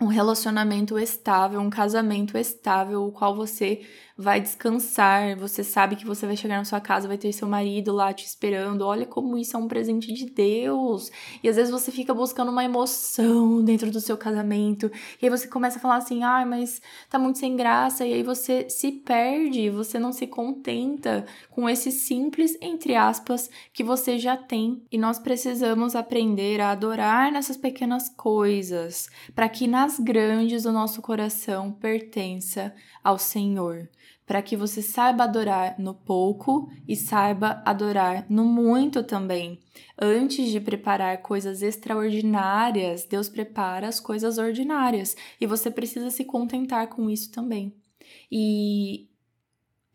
um 0.00 0.06
relacionamento 0.06 0.98
estável, 0.98 1.60
um 1.60 1.68
casamento 1.68 2.38
estável, 2.38 3.04
o 3.04 3.12
qual 3.12 3.36
você 3.36 3.82
vai 4.20 4.38
descansar, 4.40 5.34
você 5.36 5.64
sabe 5.64 5.96
que 5.96 6.04
você 6.06 6.26
vai 6.26 6.36
chegar 6.36 6.58
na 6.58 6.64
sua 6.64 6.80
casa, 6.80 7.08
vai 7.08 7.16
ter 7.16 7.32
seu 7.32 7.48
marido 7.48 7.90
lá 7.92 8.12
te 8.12 8.26
esperando. 8.26 8.82
Olha 8.82 9.06
como 9.06 9.38
isso 9.38 9.56
é 9.56 9.58
um 9.58 9.66
presente 9.66 10.12
de 10.12 10.26
Deus. 10.26 11.10
E 11.42 11.48
às 11.48 11.56
vezes 11.56 11.70
você 11.70 11.90
fica 11.90 12.12
buscando 12.12 12.50
uma 12.50 12.62
emoção 12.62 13.64
dentro 13.64 13.90
do 13.90 14.00
seu 14.00 14.18
casamento, 14.18 14.90
e 15.20 15.26
aí 15.26 15.30
você 15.30 15.48
começa 15.48 15.78
a 15.78 15.80
falar 15.80 15.96
assim: 15.96 16.22
"Ai, 16.22 16.44
mas 16.44 16.82
tá 17.08 17.18
muito 17.18 17.38
sem 17.38 17.56
graça", 17.56 18.06
e 18.06 18.12
aí 18.12 18.22
você 18.22 18.68
se 18.68 18.92
perde, 18.92 19.70
você 19.70 19.98
não 19.98 20.12
se 20.12 20.26
contenta 20.26 21.24
com 21.50 21.68
esse 21.68 21.90
simples 21.90 22.56
entre 22.60 22.94
aspas 22.94 23.48
que 23.72 23.82
você 23.82 24.18
já 24.18 24.36
tem. 24.36 24.82
E 24.92 24.98
nós 24.98 25.18
precisamos 25.18 25.96
aprender 25.96 26.60
a 26.60 26.72
adorar 26.72 27.32
nessas 27.32 27.56
pequenas 27.56 28.08
coisas, 28.10 29.08
para 29.34 29.48
que 29.48 29.66
nas 29.66 29.98
grandes 29.98 30.66
o 30.66 30.72
nosso 30.72 31.00
coração 31.00 31.72
pertença 31.72 32.74
ao 33.02 33.18
Senhor 33.18 33.88
para 34.30 34.42
que 34.42 34.56
você 34.56 34.80
saiba 34.80 35.24
adorar 35.24 35.74
no 35.76 35.92
pouco 35.92 36.70
e 36.86 36.94
saiba 36.94 37.60
adorar 37.66 38.24
no 38.30 38.44
muito 38.44 39.02
também. 39.02 39.58
Antes 40.00 40.52
de 40.52 40.60
preparar 40.60 41.20
coisas 41.20 41.62
extraordinárias, 41.62 43.04
Deus 43.04 43.28
prepara 43.28 43.88
as 43.88 43.98
coisas 43.98 44.38
ordinárias 44.38 45.16
e 45.40 45.48
você 45.48 45.68
precisa 45.68 46.12
se 46.12 46.24
contentar 46.24 46.86
com 46.86 47.10
isso 47.10 47.32
também. 47.32 47.74
E 48.30 49.09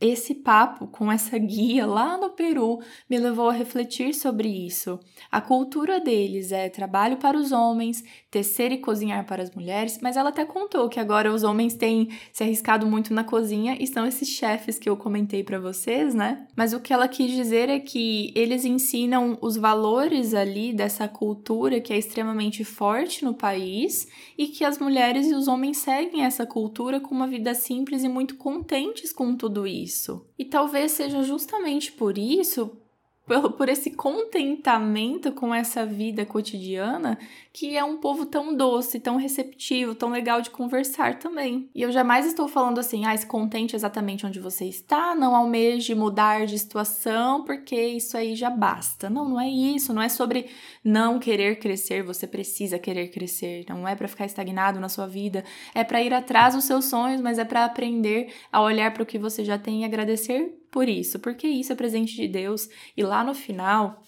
esse 0.08 0.36
papo 0.36 0.88
com 0.88 1.12
essa 1.12 1.38
guia 1.38 1.86
lá 1.86 2.18
no 2.18 2.30
Peru 2.30 2.80
me 3.10 3.18
levou 3.18 3.50
a 3.50 3.54
refletir 3.54 4.14
sobre 4.14 4.48
isso. 4.48 5.00
A 5.32 5.42
cultura 5.42 6.00
deles 6.00 6.52
é 6.52 6.70
trabalho 6.70 7.18
para 7.18 7.38
os 7.38 7.52
homens, 7.52 8.04
tecer 8.30 8.72
e 8.72 8.78
cozinhar 8.78 9.26
para 9.26 9.42
as 9.42 9.52
mulheres, 9.52 10.00
mas 10.02 10.18
ela 10.18 10.30
até 10.30 10.46
contou 10.46 10.90
que 10.90 11.00
agora 11.00 11.34
os 11.34 11.44
homens 11.44 11.74
têm 11.74 12.10
se 12.32 12.44
arriscado 12.44 12.86
muito 12.86 13.14
na 13.14 13.24
cozinha 13.24 13.78
e 13.80 13.88
são 13.88 14.06
esses 14.06 14.28
chefes 14.28 14.78
que 14.78 14.90
eu 14.90 14.98
comentei 14.98 15.44
para 15.44 15.60
vocês, 15.60 16.14
né? 16.14 16.46
Mas 16.56 16.74
o 16.74 16.80
que 16.80 16.94
ela 16.94 17.08
quis 17.08 17.32
dizer 17.32 17.70
é 17.70 17.80
que 17.80 18.32
eles 18.36 18.66
ensinam 18.66 19.38
os 19.42 19.56
valores 19.56 20.34
ali 20.34 20.74
dessa 20.74 21.08
cultura 21.08 21.80
que 21.80 21.94
é 21.94 21.98
extremamente 21.98 22.64
forte 22.64 23.24
no 23.24 23.34
país 23.34 24.08
e 24.38 24.48
que 24.48 24.64
as 24.64 24.78
mulheres 24.78 25.28
e 25.28 25.34
os 25.34 25.48
homens 25.48 25.78
seguem 25.78 26.24
essa 26.24 26.46
cultura 26.46 27.00
com 27.00 27.16
uma 27.16 27.28
vida 27.28 27.54
simples 27.54 28.04
e 28.04 28.10
muito 28.10 28.36
contentes 28.36 29.14
com 29.14 29.36
tudo 29.36 29.66
isso 29.66 29.95
isso. 29.96 30.28
E 30.38 30.44
talvez 30.44 30.92
seja 30.92 31.24
justamente 31.24 31.92
por 31.94 32.18
isso, 32.18 32.78
por, 33.26 33.54
por 33.54 33.70
esse 33.70 33.92
contentamento 33.92 35.32
com 35.32 35.56
essa 35.56 35.86
vida 35.86 36.26
cotidiana, 36.26 37.18
que 37.56 37.78
é 37.78 37.84
um 37.86 37.96
povo 37.96 38.26
tão 38.26 38.54
doce, 38.54 39.00
tão 39.00 39.16
receptivo, 39.16 39.96
tão 39.96 40.10
legal 40.10 40.42
de 40.42 40.50
conversar 40.50 41.20
também. 41.20 41.70
E 41.74 41.84
eu 41.84 41.90
jamais 41.90 42.26
estou 42.26 42.50
falando 42.50 42.80
assim, 42.80 43.06
ah, 43.06 43.16
se 43.16 43.26
contente 43.26 43.78
exatamente 43.78 44.26
onde 44.26 44.42
você 44.42 44.66
está, 44.66 45.16
não 45.16 45.34
almeje 45.34 45.96
mudar 45.96 46.46
de 46.46 46.60
situação, 46.60 47.46
porque 47.46 47.82
isso 47.82 48.18
aí 48.18 48.36
já 48.36 48.50
basta. 48.50 49.10
Não, 49.10 49.30
não 49.30 49.40
é 49.40 49.50
isso, 49.50 49.94
não 49.94 50.02
é 50.02 50.10
sobre 50.10 50.48
não 50.84 51.18
querer 51.18 51.58
crescer, 51.58 52.04
você 52.04 52.28
precisa 52.28 52.78
querer 52.78 53.08
crescer, 53.08 53.64
não 53.70 53.88
é 53.88 53.96
para 53.96 54.10
ficar 54.10 54.26
estagnado 54.26 54.78
na 54.78 54.90
sua 54.90 55.08
vida, 55.08 55.42
é 55.74 55.86
para 55.86 56.04
ir 56.04 56.14
atrás 56.14 56.56
dos 56.56 56.66
seus 56.66 56.84
sonhos, 56.84 57.22
mas 57.22 57.40
é 57.40 57.46
para 57.46 57.64
aprender 57.64 58.34
a 58.52 58.62
olhar 58.62 58.92
para 58.92 59.04
o 59.04 59.06
que 59.06 59.18
você 59.18 59.46
já 59.46 59.58
tem 59.58 59.84
e 59.84 59.86
agradecer 59.86 60.60
por 60.70 60.90
isso, 60.90 61.20
porque 61.20 61.48
isso 61.48 61.72
é 61.72 61.76
presente 61.76 62.18
de 62.18 62.28
Deus 62.28 62.68
e 62.98 63.02
lá 63.02 63.24
no 63.24 63.34
final 63.34 64.04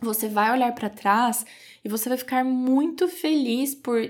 você 0.00 0.28
vai 0.28 0.52
olhar 0.52 0.72
para 0.74 0.88
trás 0.88 1.44
e 1.84 1.88
você 1.88 2.08
vai 2.08 2.18
ficar 2.18 2.44
muito 2.44 3.08
feliz 3.08 3.74
por 3.74 4.00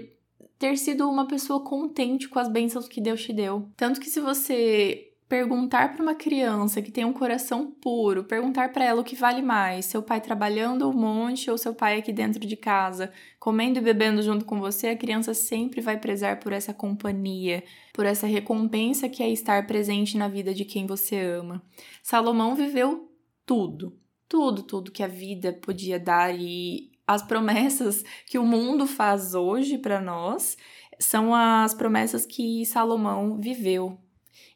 ter 0.59 0.77
sido 0.77 1.09
uma 1.09 1.27
pessoa 1.27 1.65
contente 1.65 2.29
com 2.29 2.39
as 2.39 2.49
bênçãos 2.49 2.89
que 2.89 3.01
Deus 3.01 3.23
te 3.23 3.33
deu. 3.33 3.71
Tanto 3.77 4.01
que 4.01 4.11
se 4.11 4.21
você 4.21 5.09
perguntar 5.29 5.93
para 5.93 6.03
uma 6.03 6.15
criança 6.15 6.81
que 6.81 6.91
tem 6.91 7.05
um 7.05 7.13
coração 7.13 7.71
puro, 7.71 8.25
perguntar 8.25 8.73
para 8.73 8.85
ela 8.85 9.03
o 9.03 9.05
que 9.05 9.15
vale 9.15 9.43
mais, 9.43 9.85
seu 9.85 10.03
pai 10.03 10.23
trabalhando 10.23 10.89
um 10.89 10.93
monte 10.93 11.51
ou 11.51 11.59
seu 11.59 11.75
pai 11.75 11.99
aqui 11.99 12.13
dentro 12.13 12.41
de 12.41 12.57
casa, 12.57 13.13
comendo 13.39 13.79
e 13.79 13.83
bebendo 13.83 14.23
junto 14.23 14.47
com 14.47 14.59
você, 14.59 14.89
a 14.89 14.97
criança 14.97 15.35
sempre 15.35 15.83
vai 15.83 15.99
prezar 15.99 16.41
por 16.41 16.53
essa 16.53 16.73
companhia, 16.73 17.63
por 17.93 18.07
essa 18.07 18.27
recompensa 18.27 19.09
que 19.09 19.23
é 19.23 19.29
estar 19.29 19.67
presente 19.67 20.17
na 20.17 20.29
vida 20.29 20.55
de 20.55 20.65
quem 20.65 20.87
você 20.87 21.21
ama. 21.21 21.63
Salomão 22.03 22.55
viveu 22.55 23.13
tudo, 23.45 23.99
tudo, 24.29 24.63
tudo 24.63 24.93
que 24.93 25.03
a 25.03 25.09
vida 25.09 25.53
podia 25.53 25.99
dar 25.99 26.35
e 26.39 26.93
as 27.07 27.23
promessas 27.23 28.05
que 28.27 28.39
o 28.39 28.45
mundo 28.45 28.87
faz 28.87 29.35
hoje 29.35 29.79
para 29.79 30.01
nós 30.01 30.57
são 30.99 31.35
as 31.35 31.73
promessas 31.73 32.27
que 32.27 32.67
Salomão 32.67 33.39
viveu 33.41 33.99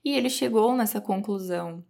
e 0.04 0.12
ele 0.12 0.28
chegou 0.28 0.76
nessa 0.76 1.00
conclusão. 1.00 1.84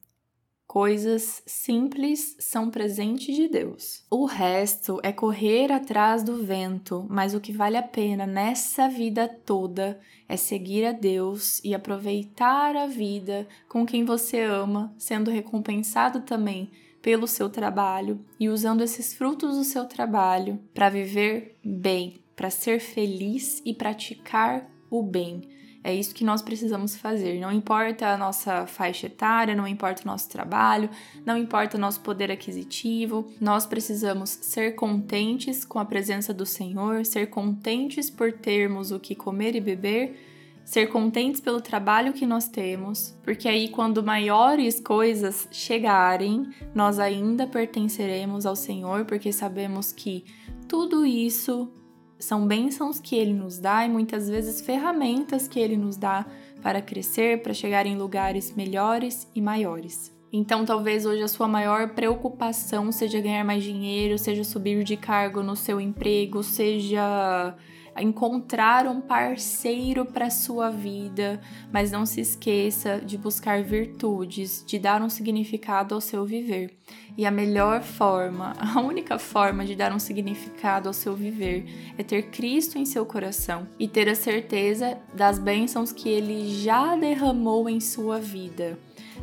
Coisas 0.66 1.42
simples 1.44 2.34
são 2.38 2.70
presente 2.70 3.30
de 3.34 3.46
Deus. 3.46 4.06
O 4.10 4.24
resto 4.24 5.00
é 5.02 5.12
correr 5.12 5.70
atrás 5.70 6.22
do 6.22 6.42
vento, 6.42 7.06
mas 7.10 7.34
o 7.34 7.40
que 7.40 7.52
vale 7.52 7.76
a 7.76 7.82
pena 7.82 8.24
nessa 8.24 8.88
vida 8.88 9.28
toda 9.28 10.00
é 10.26 10.34
seguir 10.34 10.86
a 10.86 10.92
Deus 10.92 11.60
e 11.62 11.74
aproveitar 11.74 12.74
a 12.74 12.86
vida 12.86 13.46
com 13.68 13.84
quem 13.84 14.02
você 14.04 14.40
ama, 14.40 14.94
sendo 14.96 15.30
recompensado 15.30 16.22
também 16.22 16.70
pelo 17.02 17.26
seu 17.26 17.50
trabalho 17.50 18.24
e 18.38 18.48
usando 18.48 18.80
esses 18.80 19.12
frutos 19.12 19.56
do 19.56 19.64
seu 19.64 19.84
trabalho 19.84 20.58
para 20.72 20.88
viver 20.88 21.58
bem, 21.62 22.22
para 22.34 22.48
ser 22.48 22.78
feliz 22.80 23.60
e 23.66 23.74
praticar 23.74 24.70
o 24.88 25.02
bem 25.02 25.42
é 25.84 25.92
isso 25.92 26.14
que 26.14 26.24
nós 26.24 26.40
precisamos 26.40 26.94
fazer. 26.94 27.40
Não 27.40 27.50
importa 27.50 28.08
a 28.08 28.16
nossa 28.16 28.66
faixa 28.66 29.06
etária, 29.06 29.54
não 29.54 29.66
importa 29.66 30.02
o 30.02 30.06
nosso 30.06 30.28
trabalho, 30.28 30.88
não 31.26 31.36
importa 31.36 31.76
o 31.76 31.80
nosso 31.80 32.00
poder 32.00 32.30
aquisitivo, 32.30 33.28
nós 33.40 33.66
precisamos 33.66 34.30
ser 34.30 34.76
contentes 34.76 35.64
com 35.64 35.80
a 35.80 35.84
presença 35.84 36.32
do 36.32 36.46
Senhor, 36.46 37.04
ser 37.04 37.26
contentes 37.26 38.08
por 38.08 38.32
termos 38.32 38.92
o 38.92 39.00
que 39.00 39.14
comer 39.14 39.56
e 39.56 39.60
beber, 39.60 40.16
ser 40.64 40.86
contentes 40.86 41.40
pelo 41.40 41.60
trabalho 41.60 42.12
que 42.12 42.26
nós 42.26 42.48
temos, 42.48 43.18
porque 43.22 43.48
aí, 43.48 43.68
quando 43.68 44.02
maiores 44.02 44.80
coisas 44.80 45.48
chegarem, 45.50 46.48
nós 46.74 46.98
ainda 46.98 47.46
pertenceremos 47.46 48.46
ao 48.46 48.56
Senhor, 48.56 49.04
porque 49.04 49.32
sabemos 49.32 49.92
que 49.92 50.24
tudo 50.68 51.04
isso 51.04 51.70
são 52.18 52.46
bênçãos 52.46 53.00
que 53.00 53.16
ele 53.16 53.32
nos 53.32 53.58
dá 53.58 53.84
e 53.84 53.88
muitas 53.88 54.28
vezes 54.28 54.60
ferramentas 54.60 55.48
que 55.48 55.58
ele 55.58 55.76
nos 55.76 55.96
dá 55.96 56.24
para 56.62 56.80
crescer, 56.80 57.42
para 57.42 57.52
chegar 57.52 57.84
em 57.84 57.96
lugares 57.96 58.54
melhores 58.54 59.28
e 59.34 59.40
maiores. 59.40 60.12
Então, 60.32 60.64
talvez 60.64 61.04
hoje 61.04 61.22
a 61.22 61.28
sua 61.28 61.46
maior 61.46 61.90
preocupação 61.90 62.90
seja 62.90 63.20
ganhar 63.20 63.44
mais 63.44 63.62
dinheiro, 63.62 64.16
seja 64.16 64.44
subir 64.44 64.82
de 64.82 64.96
cargo 64.96 65.42
no 65.42 65.54
seu 65.54 65.78
emprego, 65.78 66.42
seja 66.42 67.54
encontrar 67.98 68.86
um 68.86 69.00
parceiro 69.00 70.04
para 70.04 70.30
sua 70.30 70.70
vida, 70.70 71.40
mas 71.72 71.90
não 71.90 72.06
se 72.06 72.20
esqueça 72.20 73.00
de 73.00 73.18
buscar 73.18 73.62
virtudes, 73.62 74.64
de 74.66 74.78
dar 74.78 75.02
um 75.02 75.08
significado 75.08 75.94
ao 75.94 76.00
seu 76.00 76.24
viver. 76.24 76.76
E 77.16 77.26
a 77.26 77.30
melhor 77.30 77.82
forma, 77.82 78.54
a 78.58 78.80
única 78.80 79.18
forma 79.18 79.64
de 79.64 79.74
dar 79.74 79.92
um 79.92 79.98
significado 79.98 80.88
ao 80.88 80.94
seu 80.94 81.14
viver 81.14 81.92
é 81.98 82.02
ter 82.02 82.30
Cristo 82.30 82.78
em 82.78 82.84
seu 82.84 83.04
coração 83.04 83.66
e 83.78 83.86
ter 83.86 84.08
a 84.08 84.14
certeza 84.14 84.98
das 85.14 85.38
bênçãos 85.38 85.92
que 85.92 86.08
ele 86.08 86.54
já 86.62 86.96
derramou 86.96 87.68
em 87.68 87.80
sua 87.80 88.18
vida. 88.18 88.78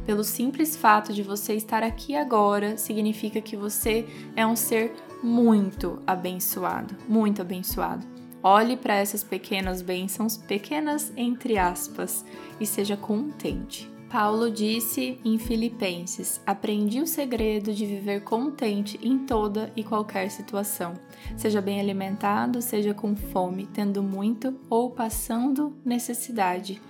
Pelo 0.05 0.23
simples 0.23 0.75
fato 0.75 1.13
de 1.13 1.21
você 1.21 1.53
estar 1.53 1.84
aqui 1.84 2.15
agora, 2.15 2.77
significa 2.77 3.41
que 3.41 3.55
você 3.55 4.08
é 4.36 4.45
um 4.45 4.55
ser 4.55 4.93
muito 5.21 6.01
abençoado, 6.08 6.95
muito 7.08 7.41
abençoado. 7.41 8.08
Olhe 8.41 8.78
para 8.78 8.95
essas 8.95 9.23
pequenas 9.23 9.82
bênçãos, 9.82 10.38
pequenas 10.38 11.12
entre 11.17 11.58
aspas, 11.58 12.25
e 12.60 12.65
seja 12.65 12.95
contente. 12.95 13.89
Paulo 14.10 14.49
disse 14.49 15.19
em 15.23 15.38
Filipenses: 15.38 16.41
Aprendi 16.45 16.99
o 16.99 17.06
segredo 17.06 17.73
de 17.73 17.86
viver 17.86 18.23
contente 18.23 18.99
em 19.04 19.19
toda 19.19 19.71
e 19.75 19.84
qualquer 19.84 20.32
situação, 20.32 20.93
seja 21.38 21.62
bem 21.62 21.80
alimentado, 21.80 22.62
seja 22.62 22.93
com 22.93 23.15
fome, 23.15 23.67
tendo 23.67 24.02
muito 24.02 24.60
ou 24.69 24.89
passando 24.89 25.78
necessidade. 25.86 26.82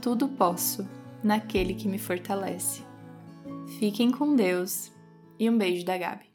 Tudo 0.00 0.28
posso 0.28 0.88
naquele 1.22 1.74
que 1.74 1.88
me 1.88 1.98
fortalece. 1.98 2.82
Fiquem 3.78 4.10
com 4.10 4.34
Deus 4.34 4.90
e 5.38 5.50
um 5.50 5.58
beijo 5.58 5.84
da 5.84 5.98
Gabi. 5.98 6.32